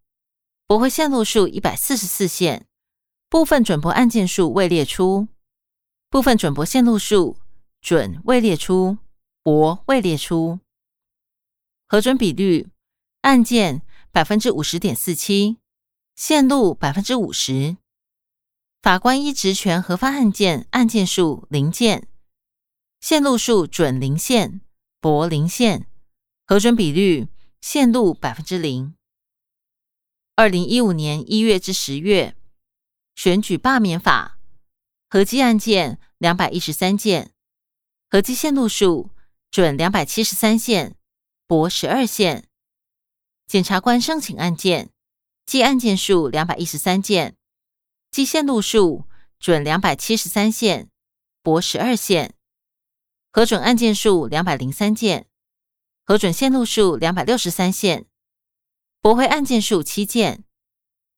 [0.65, 2.69] 驳回线路数一百四十四线，
[3.29, 5.27] 部分准驳案件数未列出，
[6.09, 7.37] 部分准驳线路数
[7.81, 8.99] 准未列出，
[9.49, 10.61] 驳未列出。
[11.87, 12.69] 核准比率
[13.23, 13.81] 案件
[14.13, 15.57] 百分之五十点四七，
[16.15, 17.79] 线路百分之五十。
[18.83, 22.09] 法官依职权核发案件案件数零件，
[23.01, 24.61] 线路数准零线，
[25.01, 25.87] 驳零线。
[26.47, 27.29] 核准比率。
[27.63, 28.95] 线路百分之零。
[30.37, 32.37] 二零一五年一月至十月，
[33.17, 34.39] 选举罢免法
[35.09, 37.33] 合计案件两百一十三件，
[38.11, 39.11] 合计线路数
[39.51, 40.97] 准两百七十三线，
[41.47, 42.49] 驳十二线。
[43.47, 44.91] 检察官申请案件，
[45.47, 47.37] 计案件数两百一十三件，
[48.11, 49.05] 计线路数
[49.39, 50.91] 准两百七十三线，
[51.43, 52.35] 驳十二线。
[53.33, 55.27] 核准案件数两百零三件。
[56.05, 58.07] 核准线路数两百六十三线，
[59.03, 60.45] 驳回案件数七件，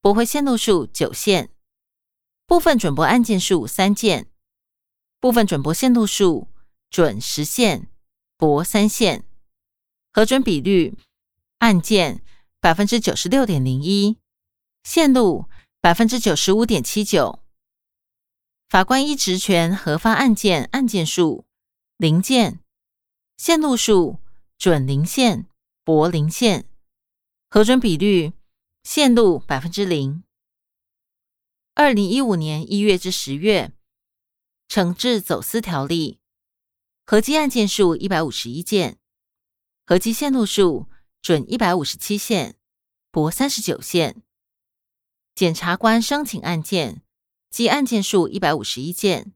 [0.01, 1.51] 驳回线路数九线，
[2.45, 4.29] 部分准驳案件数三件，
[5.21, 6.49] 部分准驳线路数
[6.91, 7.90] 准十线，
[8.41, 9.25] 博三线。
[10.13, 10.99] 核准比率
[11.59, 12.25] 案件
[12.59, 14.17] 百分之九十六点零一，
[14.83, 15.45] 线路
[15.81, 17.39] 百分之九十五点七九。
[18.69, 21.45] 法官依职权核发案件案件数
[21.99, 22.59] 零件，
[23.37, 24.19] 线路数。
[24.59, 25.47] 准零线，
[25.85, 26.67] 博零线，
[27.49, 28.35] 核准比率
[28.83, 30.23] 线路百分之零。
[31.75, 33.73] 二零一五年一月至十月，
[34.69, 36.20] 惩治走私条例
[37.11, 38.97] 合计案件数一百五十一件，
[39.85, 40.87] 合计线路数
[41.21, 42.55] 准一百五十七线，
[43.11, 44.23] 驳三十九线。
[45.35, 47.03] 检察官申请案件
[47.51, 49.33] 计案件数一百五十一件，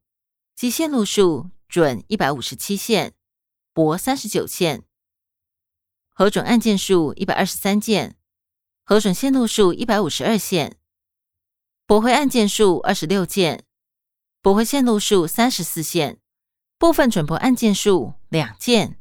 [0.55, 3.13] 计线路数准一百五十七线，
[3.73, 4.85] 驳三十九线。
[6.11, 8.17] 核准案件数一百二十三件，
[8.85, 10.79] 核准线路数一百五十二线，
[11.87, 13.65] 驳回案件数二十六件，
[14.41, 16.21] 驳回线路数三十四线，
[16.79, 18.99] 部分准驳案件数两件，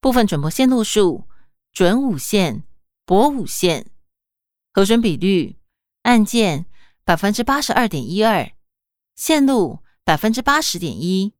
[0.00, 1.28] 部分准驳线路数
[1.72, 2.64] 准五线，
[3.04, 3.90] 驳五线。
[4.72, 5.58] 核准比率
[6.02, 6.66] 案件
[7.04, 8.52] 百分之八十二点一二，
[9.16, 11.34] 线路百分之八十点一。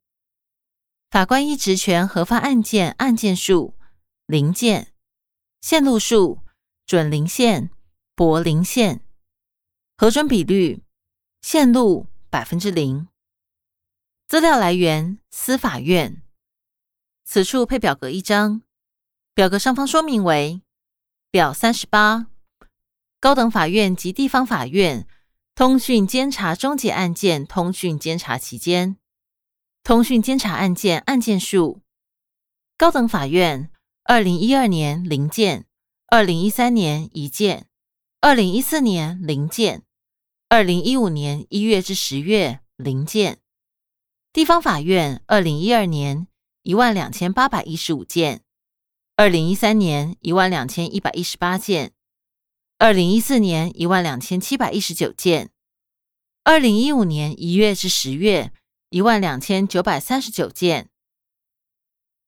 [1.09, 3.75] 法官依职权核发案件案件数。
[4.27, 4.93] 零件
[5.59, 6.39] 线路数
[6.85, 7.69] 准零线，
[8.15, 9.01] 驳零线。
[9.97, 10.85] 核准比率
[11.41, 13.09] 线路百分之零。
[14.31, 16.21] 资料来源司法院。
[17.25, 18.61] 此处配表格一张，
[19.33, 20.61] 表格上方说明为
[21.29, 22.27] 表三十八。
[23.19, 25.05] 高等法院及地方法院
[25.53, 28.95] 通讯监察终结案件通讯监察期间，
[29.83, 31.81] 通讯监察案件案件数。
[32.77, 33.69] 高等法院。
[34.05, 35.65] 二零一二年零件，
[36.07, 37.67] 二零一三年一件，
[38.21, 39.83] 二零一四年零件，
[40.47, 43.40] 二零一五年一月至十月零件。
[44.33, 46.25] 地方法院二零一二年
[46.63, 48.41] 一万两千八百一十五件，
[49.17, 51.91] 二零一三年一万两千一百一十八件，
[52.77, 55.51] 二零一四年一万两千七百一十九件，
[56.45, 58.53] 二零一五年一月至十月
[58.89, 60.89] 一万两千九百三十九件。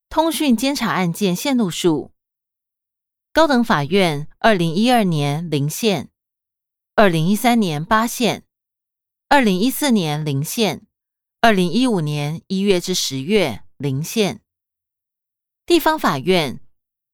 [0.09, 2.11] 通讯监察案件线路数：
[3.31, 6.09] 高等法院二零一二年零线，
[6.95, 8.43] 二零一三年八线，
[9.29, 10.85] 二零一四年零线，
[11.43, 14.39] 二零一五年一月至十月零线。
[15.65, 16.61] 地方法院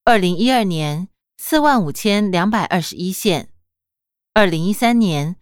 [0.03, 3.51] 二零一二年四万五千两百二十一线，
[4.33, 5.37] 二零一三年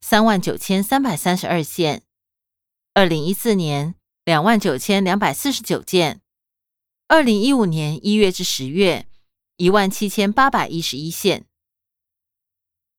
[0.00, 2.02] 三万九千三百三十二线，
[2.94, 6.20] 二零一四年两万九千两百四十九件。
[7.06, 9.06] 二零一五年一月至十月，
[9.56, 11.46] 一万七千八百一十一件。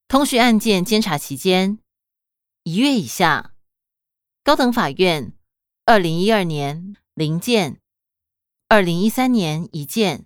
[0.07, 1.79] 通讯案件监察期间，
[2.63, 3.52] 一月以下。
[4.45, 5.31] 高等法院
[5.85, 7.79] 二零一二年零件，
[8.67, 10.25] 二零一三年一件，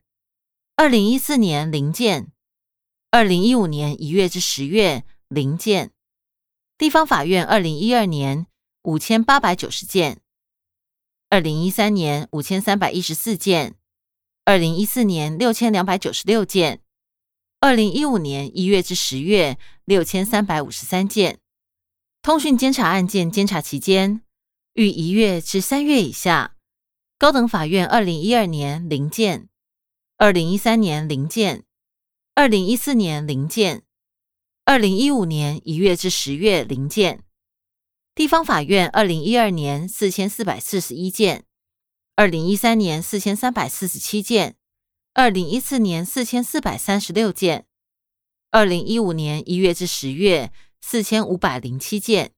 [0.75, 2.31] 二零一四年零件，
[3.11, 5.91] 二零一五年一月至十月零件。
[6.79, 8.47] 地方法院二零一二年
[8.81, 10.15] 五千八百九十件；
[11.29, 13.73] 二零一三年五千三百一十四件；
[14.45, 16.79] 二零一四年六千两百九十六件；
[17.59, 21.39] 二零一五年一月至十月六千三百五十三件。
[22.27, 24.21] 通讯监察案件监察期间，
[24.73, 26.57] 逾一月至三月以下，
[27.17, 29.47] 高等法院二零一二年零件，
[30.17, 31.63] 二零一三年零件，
[32.35, 33.83] 二零一四年零件，
[34.65, 37.23] 二零一五年一月至十月零件。
[38.13, 41.45] 地方法院二零一二年四千四百四十一件，
[42.17, 44.57] 二零一三年四千三百四十七件，
[45.13, 47.65] 二零一四年四千四百三十六件，
[48.51, 50.51] 二零一五年一月至十月。
[50.81, 52.31] 四千五百零七件，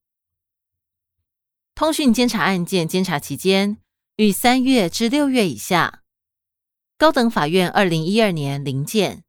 [1.75, 3.77] 通讯监察案件监察期间
[4.15, 6.03] 于三月至六月以下。
[6.97, 9.23] 高等法院二零一二年零件，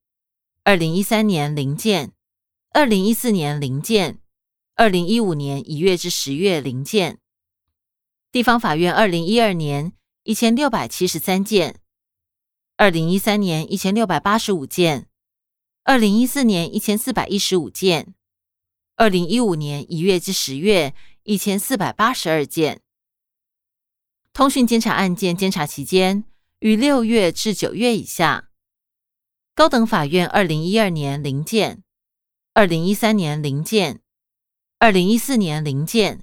[0.65, 2.13] 二零一三年零件，
[2.71, 4.19] 二零一四年零件，
[4.75, 7.19] 二零一五年一月至十月零件。
[8.33, 9.93] 地方法院二零一二年
[10.23, 11.81] 一千六百七十三件，
[12.77, 15.07] 二零一三年一千六百八十五件，
[15.85, 18.15] 二零一四年一千四百一十五件。
[19.01, 22.83] 二零一五年一月至十月，一千四百八十二件。
[24.35, 26.25] 通讯监察案件监察期间，
[26.59, 28.51] 于六月至九月以下。
[29.55, 31.83] 高等法院二零一二年零件，
[32.53, 34.03] 二零一三年零件，
[34.79, 36.23] 二零一四年零件，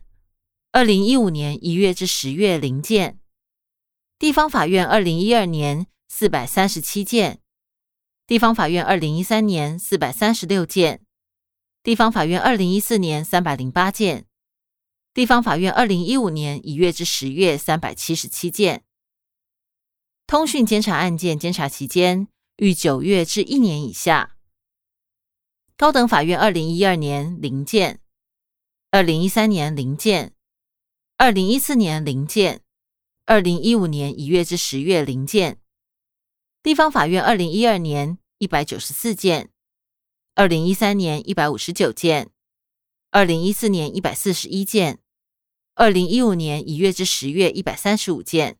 [0.71, 3.19] 二零一五年一月至十月零件。
[4.19, 7.41] 地方法院二零一二年四百三十七件，
[8.28, 11.07] 地方法院二零一三年四百三十六件。
[11.88, 14.25] 地方法院二零一四年三百零八件，
[15.13, 18.83] 地方法院二零一五年一月至十月三百七十七件。
[20.25, 22.27] 通讯监察案件监察期间
[22.57, 24.35] 逾九月至一年以下。
[25.77, 28.01] 高等法院二零一二年零件，
[28.91, 30.33] 二零一三年零件，
[31.15, 32.63] 二零一四年零件，
[33.25, 35.61] 二零一五年一月至十月零件。
[36.61, 39.51] 地方法院二零一二年一百九十四件。
[40.38, 42.29] 二零一三年一百五十九件，
[43.09, 44.99] 二零一四年一百四十一件，
[45.73, 48.59] 二零一五年一月至十月一百三十五件。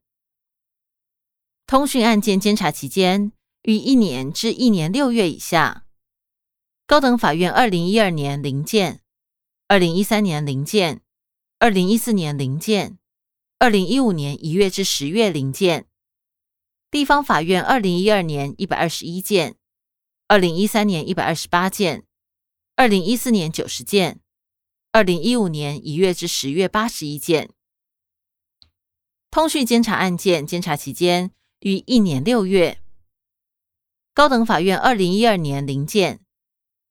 [1.67, 5.86] 通讯案件监察期间于一年至一年六月以下。
[6.88, 9.01] 高等法院二零一二年零件，
[9.67, 11.03] 二零一三年零件，
[11.59, 12.97] 二零一四年零件，
[13.59, 15.86] 二零一五年一月至十月零件。
[16.89, 19.57] 地方法院二零一二年一百二十一件。
[20.30, 22.03] 二零一三年一百二十八件，
[22.75, 24.19] 二零一四年九十件，
[24.91, 27.49] 二零一五年一月至十月八十一件。
[29.32, 32.82] 通讯监察案件监察期间于一年六月。
[34.13, 36.19] 高等法院二零一二年零件，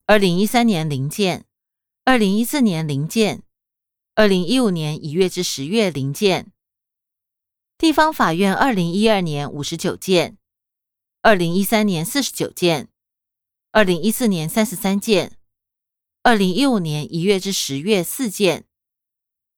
[0.07, 1.45] 二零一三年零件，
[2.05, 3.43] 二零一四年零件，
[4.15, 6.51] 二零一五年一月至十月零件。
[7.77, 10.39] 地方法院二零一二年五十九件，
[11.21, 12.89] 二零一三年四十九件。
[13.71, 15.37] 二零一四年三十三件，
[16.23, 18.65] 二零一五年一月至十月四件。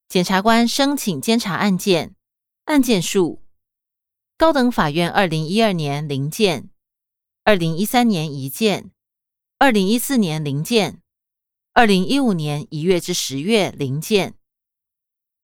[0.10, 2.16] 检察官申请监察案件
[2.66, 3.44] 案件数：
[4.36, 6.72] 高等法院二零一二年零件，
[7.44, 8.90] 二零一三年一件，
[9.60, 11.02] 二零一四年零件，
[11.74, 14.34] 二零一五年一月至十月零件。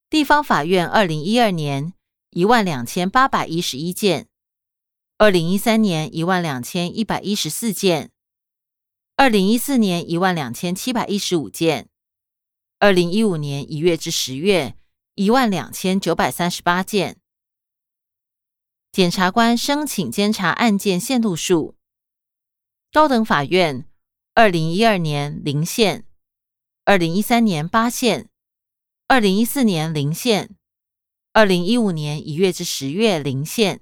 [0.10, 1.94] 地方法院二零一二年
[2.32, 4.28] 一万两千八百一十一件，
[5.20, 8.12] 二零一三年一万两千一百一十四件。
[9.18, 11.88] 二零一四年一万两千七百一十五件，
[12.80, 14.76] 二零一五年一月至十月
[15.14, 17.18] 一万两千九百三十八件。
[18.92, 21.76] 检察官申请监察案件线路数：
[22.92, 23.88] 高等法院
[24.34, 26.06] 二零一二年零线，
[26.84, 28.30] 二零一三年八线，
[29.08, 30.58] 二零一四年零线，
[31.32, 33.80] 二零一五年一月至十月零线。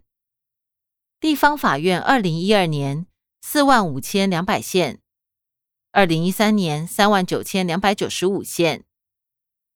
[1.20, 3.08] 地方法院二零一二年
[3.42, 5.00] 四万五千两百线。
[5.96, 8.84] 二零一三年三万九千两百九十五线，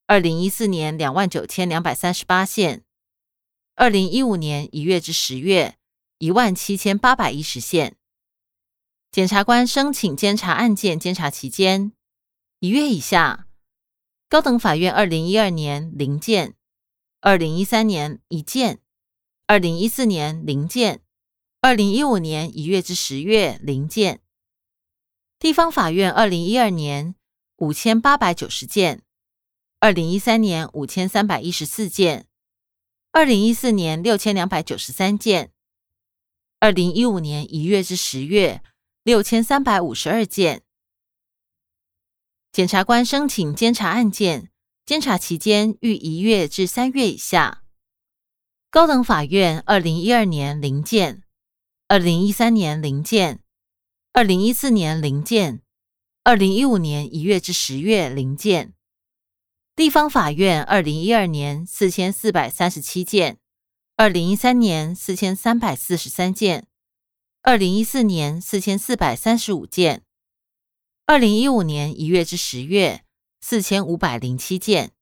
[0.08, 2.84] 二零一四年两万九千两百三十八线，
[3.76, 5.78] 二零一五年一月至十月
[6.18, 7.96] 一万七千八百一十线。
[9.12, 11.92] 检察官申请监察案件监察期间
[12.62, 13.46] 一月以下。
[14.28, 16.56] 高等法院二零一二年零件，
[17.22, 18.80] 二零一三年一件，
[19.46, 21.02] 二零一四年零件，
[21.62, 24.22] 二零一五年一月至十月零件。
[25.40, 27.14] 地方法院二零一二年
[27.58, 29.04] 五千八百九十件，
[29.80, 32.26] 二零一三年五千三百一十四件，
[33.12, 35.52] 二零一四年六千两百九十三件，
[36.60, 38.64] 二零一五年一月至十月
[39.04, 40.64] 六千三百五十二件。
[42.52, 44.50] 检察官申请监察案件
[44.88, 47.64] 监察期间逾一月至三月以下。
[48.72, 51.22] 高等法院二零一二年零件，
[51.88, 53.42] 二零一三年零件，
[54.18, 55.62] 二零一四年零件，
[56.24, 58.74] 二零一五年一月至十月零件。
[59.76, 63.38] 地方法院二零一二年四千四百三十七件，
[63.96, 66.66] 二零一三年四千三百四十三件，
[67.44, 70.02] 二零一四年四千四百三十五件，
[71.06, 73.04] 二零一五年一月至十月
[73.40, 74.94] 四千五百零七件。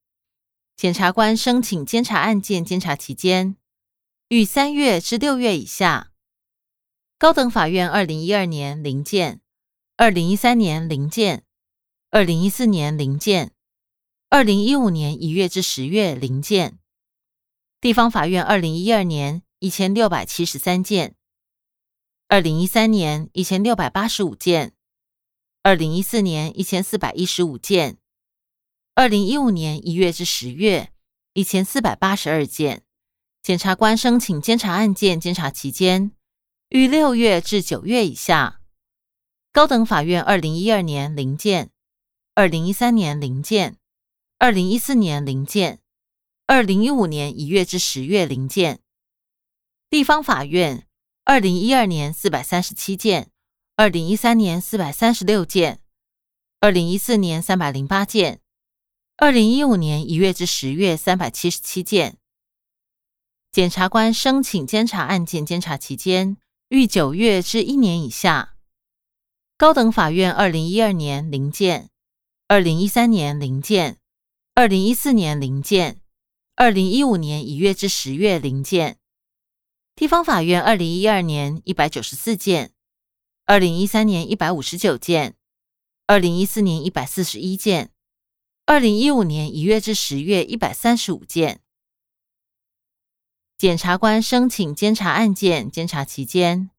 [0.76, 3.56] 检察官申请监察案件监察期间，
[4.28, 6.12] 于三月至六月以下。
[7.18, 9.40] 高等法院二零一二年零件，
[9.96, 11.44] 二零一三年零件，
[12.10, 13.52] 二零一四年零件。
[14.28, 16.78] 二零一五年一月至十月零件，
[17.80, 21.14] 地方法院二零一二年一千六百七十三件，
[22.28, 24.74] 二零一三年一千六百八十五件，
[25.62, 27.96] 二零一四年一千四百一十五件，
[28.94, 30.92] 二零一五年一月至十月
[31.32, 32.82] 一千四百八十二件。
[33.42, 36.10] 检察官申请监察案件监察期间，
[36.76, 38.60] 于六月至九月以下。
[39.50, 41.70] 高等法院二零一二年零件，
[42.34, 43.78] 二零一三年零件。
[44.38, 45.80] 二零一四年零件，
[46.46, 48.80] 二零一五年一月至十月零件。
[49.88, 50.86] 地方法院
[51.24, 53.30] 二零一二年四百三十七件，
[53.76, 55.80] 二零一三年四百三十六件，
[56.60, 58.42] 二零一四年三百零八件，
[59.16, 62.18] 二零一五年一月至十月三百七十七件。
[63.50, 66.36] 检察官申请监察案件监察期间，
[66.68, 68.56] 逾九月至一年以下。
[69.56, 71.90] 高等法院二零一二年零件，
[72.48, 73.98] 二零一三年零件。
[74.56, 76.00] 二零一四年零件，
[76.56, 78.98] 二零一五年一月至十月零件。
[79.94, 82.72] 地方法院二零一二年一百九十四件，
[83.44, 85.36] 二零一三年一百五十九件，
[86.08, 87.92] 二零一四年一百四十一件，
[88.64, 91.60] 二零一五年一月至十月一百三十五件。
[93.58, 96.70] 检察官申请监察案件监察期间，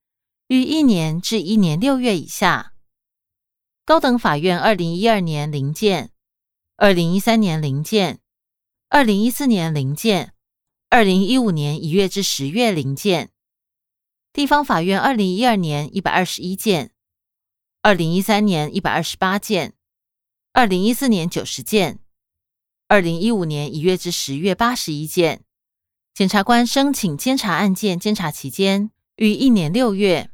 [0.47, 2.73] 于一年至一年六月以下。
[3.83, 6.11] 高等法院二零一二年零件。
[6.75, 8.19] 二零一三年零件，
[8.89, 10.35] 二零一四年零件，
[10.91, 13.31] 二零一五年一月至十月零件。
[14.31, 16.91] 地方法院二零一二年一百二十一件，
[17.81, 19.73] 二零一三年一百二十八件，
[20.53, 21.97] 二零一四年九十件，
[22.87, 25.43] 二零一五年一月至十月八十一件。
[26.17, 30.31] 检察官申请监察案件监察期间于一年六月。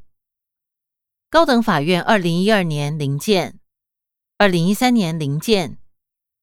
[1.30, 3.60] 高等法院二零一二年零件，
[4.38, 5.78] 二零一三年零件。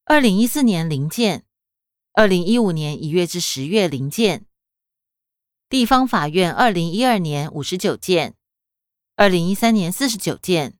[0.04, 1.46] 二零一四年零件，
[2.12, 4.44] 二零一五年一月至十月零件。
[5.70, 8.34] 地方法院二零一二年五十九件，
[9.16, 10.76] 二零一三年四十九件，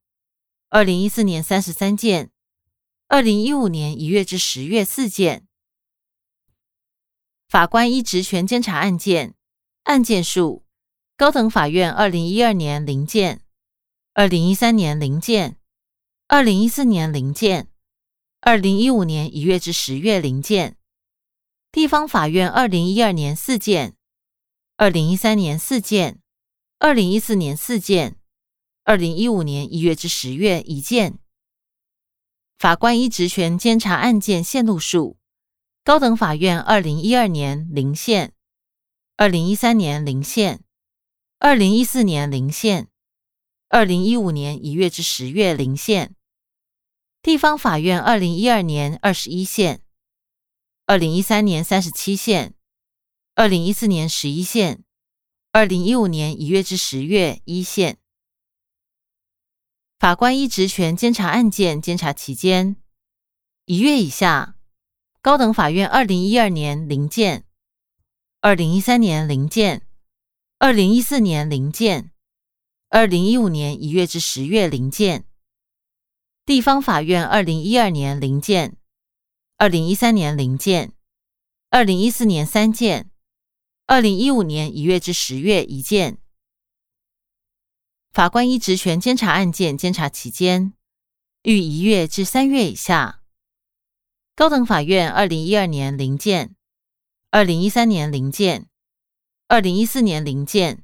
[0.69, 2.31] 二零一四年三十三件，
[3.09, 5.47] 二零一五年一月至十月四件。
[7.51, 9.35] 法官依职权监察案件
[9.83, 10.65] 案件数，
[11.17, 13.43] 高等法院二零一二年零件，
[14.15, 15.57] 二零一三年零件，
[16.29, 17.67] 二零一四年零件。
[18.41, 20.77] 二零一五年一月至十月零件，
[21.73, 23.97] 地方法院二零一二年四件，
[24.77, 26.21] 二零一三年四件，
[26.79, 28.15] 二零一四年四件，
[28.85, 31.19] 二零一五年一月至十月一件。
[32.57, 35.19] 法官依职权监察案件线路数，
[35.83, 38.35] 高等法院二零一二年零线，
[39.17, 40.63] 二零一三年零线，
[41.39, 42.89] 二零一四年零线，
[43.69, 46.15] 二零一五年一月至十月零线。
[47.23, 49.83] 地方法院二零一二年二十一线，
[50.85, 52.55] 二零一三年三十七线，
[53.35, 54.85] 二零一四年十一线，
[55.51, 57.97] 二零一五年一月至十月一线。
[59.99, 62.77] 法官依职权监察案件监察期间
[63.65, 64.57] 一月以下。
[65.23, 67.45] 高等法院二零一二年零件，
[68.41, 69.87] 二零一三年零件，
[70.59, 72.11] 二零一四年零件，
[72.89, 75.27] 二零一五年一月至十月零件。
[76.47, 78.79] 地方法院二零一二年零件，
[79.59, 80.95] 二零一三年零件，
[81.69, 83.11] 二零一四年三件，
[83.87, 86.17] 二零一五年一月至十月一件。
[88.11, 90.73] 法官依职权监察案件监察期间，
[91.43, 93.20] 逾一月至三月以下。
[94.41, 96.57] 高等法院二零一二年零件，
[97.31, 98.71] 二零一三年零件，
[99.49, 100.83] 二零一四年零件，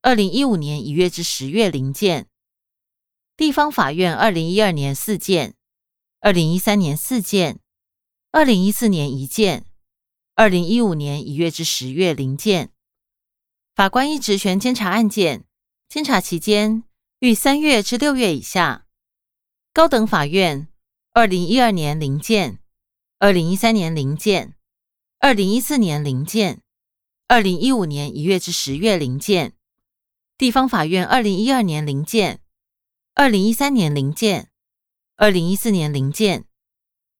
[0.00, 2.26] 二零一五年一月至十月零件。
[3.36, 5.56] 地方法院二零一二年四件，
[6.20, 7.60] 二零一三年四件，
[8.32, 9.66] 二零一四年一件，
[10.34, 12.70] 二零一五年一月至十月零件。
[13.74, 15.44] 法官依职权监察案件，
[15.86, 16.84] 监察期间
[17.18, 18.86] 逾三月至六月以下。
[19.74, 20.68] 高等法院
[21.12, 22.58] 二零一二年零件，
[23.22, 24.54] 二零一三年零件，
[25.18, 26.62] 二零一四年零件，
[27.28, 29.52] 二零一五年一月至十月零件。
[30.38, 32.40] 地方法院二零一二年零件，
[33.12, 34.48] 二零一三年零件，
[35.16, 36.46] 二零一四年零件，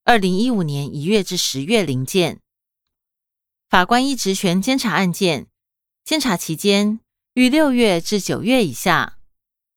[0.05, 2.40] 二零一五年一月至十月零件。
[3.68, 5.48] 法官依职权监察案件，
[6.03, 7.01] 监察期间
[7.34, 9.18] 于六月至九月以下。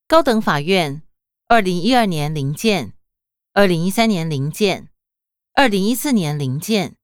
[0.07, 1.03] 高等法院
[1.47, 2.93] 二零一二年零件，
[3.51, 4.88] 二零一三年零件，
[5.56, 6.97] 二零一四年零件，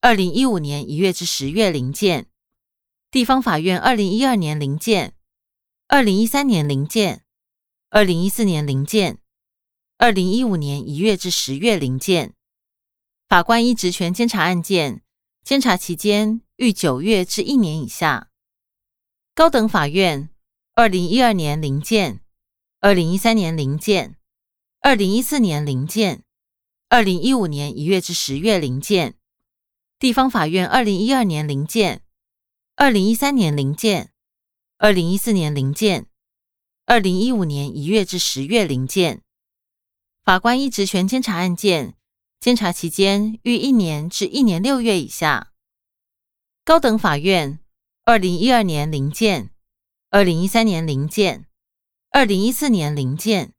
[0.00, 2.26] 二零一五年一月至十月零件。
[3.10, 5.14] 地方法院二零一二年零件。
[5.88, 7.22] 二零一三年零件，
[7.90, 9.18] 二零一四年零件，
[9.98, 12.32] 二零一五年一月至十月零件。
[13.28, 15.02] 法官依职权监察案件，
[15.44, 18.30] 监察期间逾九月至一年以下。
[19.34, 20.30] 高等法院
[20.74, 22.22] 二零一二年零件，
[22.80, 24.16] 二零一三年零件，
[24.80, 26.24] 二零一四年零件，
[26.92, 29.14] 二零一五年一月至十月零件。
[29.98, 32.02] 地方法院二零一二年零件，
[32.76, 34.12] 二零一三年零件。
[34.76, 36.06] 二零一四年零件，
[36.84, 39.22] 二零一五年一月至十月零件。
[40.22, 41.94] 法官依职权监察案件，
[42.38, 45.50] 监察期间逾一年至一年六月以下。
[46.62, 47.58] 高等法院
[48.04, 49.48] 二零一二年零件，
[50.10, 51.46] 二零一三年零件，
[52.10, 53.54] 二零一四年零件，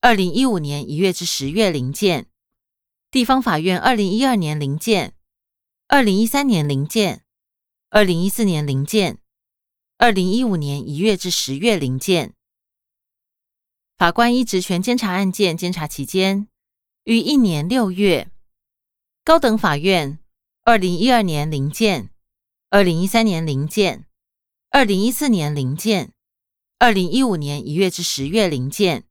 [0.00, 2.26] 二零一五年一月至十月零件。
[3.14, 5.14] 地方法院二零一二年零件，
[5.86, 7.22] 二零一三年零件，
[7.88, 9.20] 二零一四年零件。
[9.98, 12.34] 二零一五年一月至十月零件。
[13.96, 16.48] 法官依职权监察案件监察期间
[17.04, 18.32] 于一年六月。
[19.22, 20.18] 高等法院
[20.64, 22.10] 二零一二年零件，
[22.70, 24.06] 二零一三年零件，
[24.70, 26.10] 二零一四年零件，
[26.80, 29.04] 二零一五年一月至十月零件。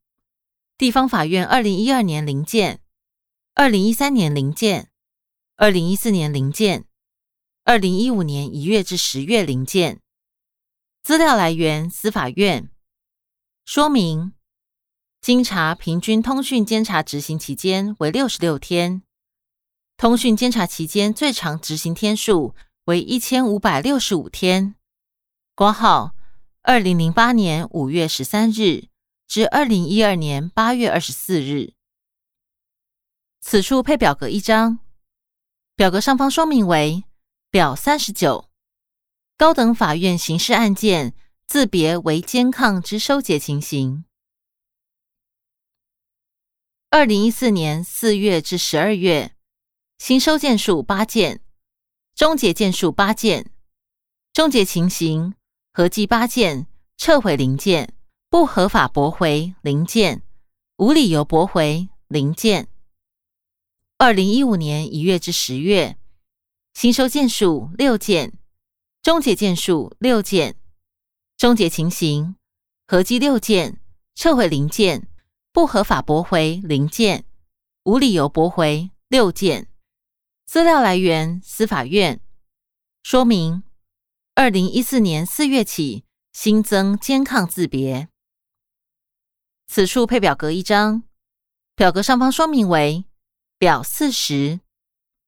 [0.78, 2.82] 地方法院二零一二年零件，
[3.56, 4.90] 二零一三年零件，
[5.58, 6.86] 二零一四年零件，
[7.64, 10.02] 二零一五年一月至十月零件。
[11.04, 12.72] 资料来源：司法院。
[13.64, 14.34] 说明：
[15.22, 19.04] 经查，平均通讯监察执行期间为六十六天，
[19.98, 24.74] 通讯监察期间最长执行天数为一千五百六十五天。
[25.54, 26.16] 挂号：
[26.64, 28.86] 二零零八年五月十三日
[29.28, 31.76] 至二零一二年八月二十四日。
[33.46, 34.80] 此处配表格一张，
[35.76, 37.04] 表格上方说明为
[37.52, 38.50] 表三十九。
[39.38, 41.14] 高等法院刑事案件
[41.46, 44.06] 自别为监抗之收结情形。
[46.90, 49.36] 二零一四年四月至十二月，
[49.98, 51.42] 新收件数八件，
[52.16, 53.52] 终结件数八件，
[54.32, 55.36] 终结情形
[55.74, 56.66] 合计八件，
[56.96, 57.94] 撤回零件，
[58.30, 60.24] 不合法驳回零件，
[60.78, 62.70] 无理由驳回零件。
[64.04, 65.98] 二零一五年一月至十月，
[66.74, 68.38] 新收件数六件。
[69.02, 70.58] 终结件数六件，
[71.38, 72.36] 终结情形
[72.86, 73.80] 合计六件，
[74.14, 75.08] 撤回零件，
[75.54, 77.24] 不合法驳回零件，
[77.86, 79.70] 无理由驳回六件。
[80.46, 82.20] 资料来源：司法院。
[83.04, 83.64] 说明：
[84.36, 88.10] 二零一四年四月起新增监抗自别。
[89.66, 91.04] 此处配表格一张，
[91.74, 93.06] 表格上方说明为
[93.64, 94.60] 表四十。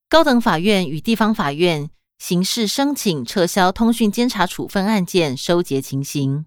[0.09, 1.89] 高等法院与地方法院。
[2.17, 6.45] 刑事申请撤销通讯监察处分案件收结情形。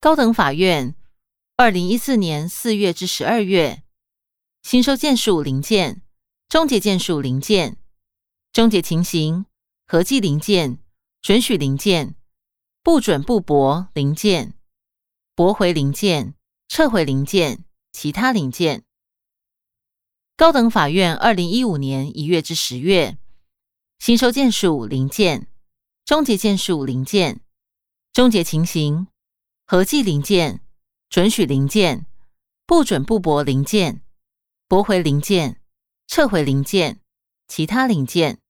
[0.00, 0.94] 高等法院
[1.56, 3.82] 二零一四年四月至十二月，
[4.62, 6.00] 新收件数零件，
[6.48, 7.76] 终结件数零件，
[8.50, 9.44] 终结情形
[9.86, 10.78] 合计零件，
[11.20, 12.14] 准许零件，
[12.82, 14.54] 不准不驳零件，
[15.34, 16.34] 驳回零件，
[16.68, 18.84] 撤回零件，其他零件。
[20.36, 23.16] 高等法院二零一五年一月至十月。
[24.00, 25.46] 新收件数零件，
[26.04, 27.40] 终结件数零件，
[28.12, 29.06] 终结情形
[29.64, 30.60] 合计零件，
[31.08, 32.06] 准许零件，
[32.66, 34.02] 不准不驳零件，
[34.66, 35.60] 驳回零件，
[36.08, 37.00] 撤回零件，
[37.46, 38.40] 其他零件。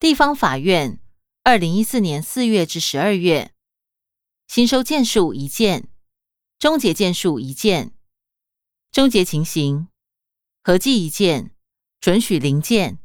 [0.00, 0.98] 地方法院
[1.42, 3.52] 二零一四年四月至十二月，
[4.48, 5.88] 新收件数一件，
[6.58, 7.92] 终结件数一件，
[8.90, 9.88] 终结情形
[10.64, 11.54] 合计一件，
[12.00, 12.98] 准许零件。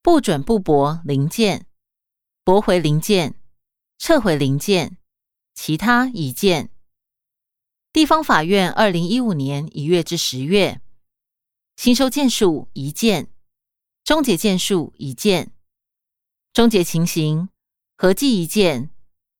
[0.00, 1.66] 不准不驳零件，
[2.44, 3.40] 驳回零件，
[3.96, 4.98] 撤回零件，
[5.54, 6.70] 其他一件。
[7.90, 10.82] 地方法院二零一五年一月至十月，
[11.76, 13.32] 新收件数一件，
[14.04, 15.52] 终结件数一件，
[16.52, 17.48] 终结情形
[17.96, 18.90] 合计一件，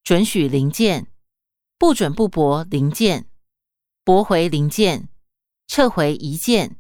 [0.02, 1.12] 准许零件，
[1.76, 3.28] 不准不驳零件，
[4.02, 5.10] 驳回零件，
[5.66, 6.78] 撤回一件，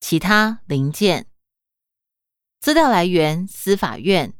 [0.00, 1.26] 其他零件。
[2.58, 4.34] 资料来源：司法院。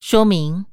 [0.00, 0.66] 说明：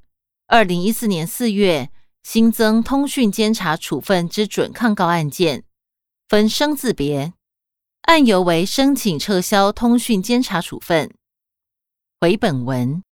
[0.48, 1.90] 二零一四年四月
[2.22, 5.64] 新增通讯监察处分之准抗告案件，
[6.28, 7.34] 分生字别，
[8.02, 11.12] 案由为申请撤销通讯监察处分。
[12.20, 13.02] 回本文。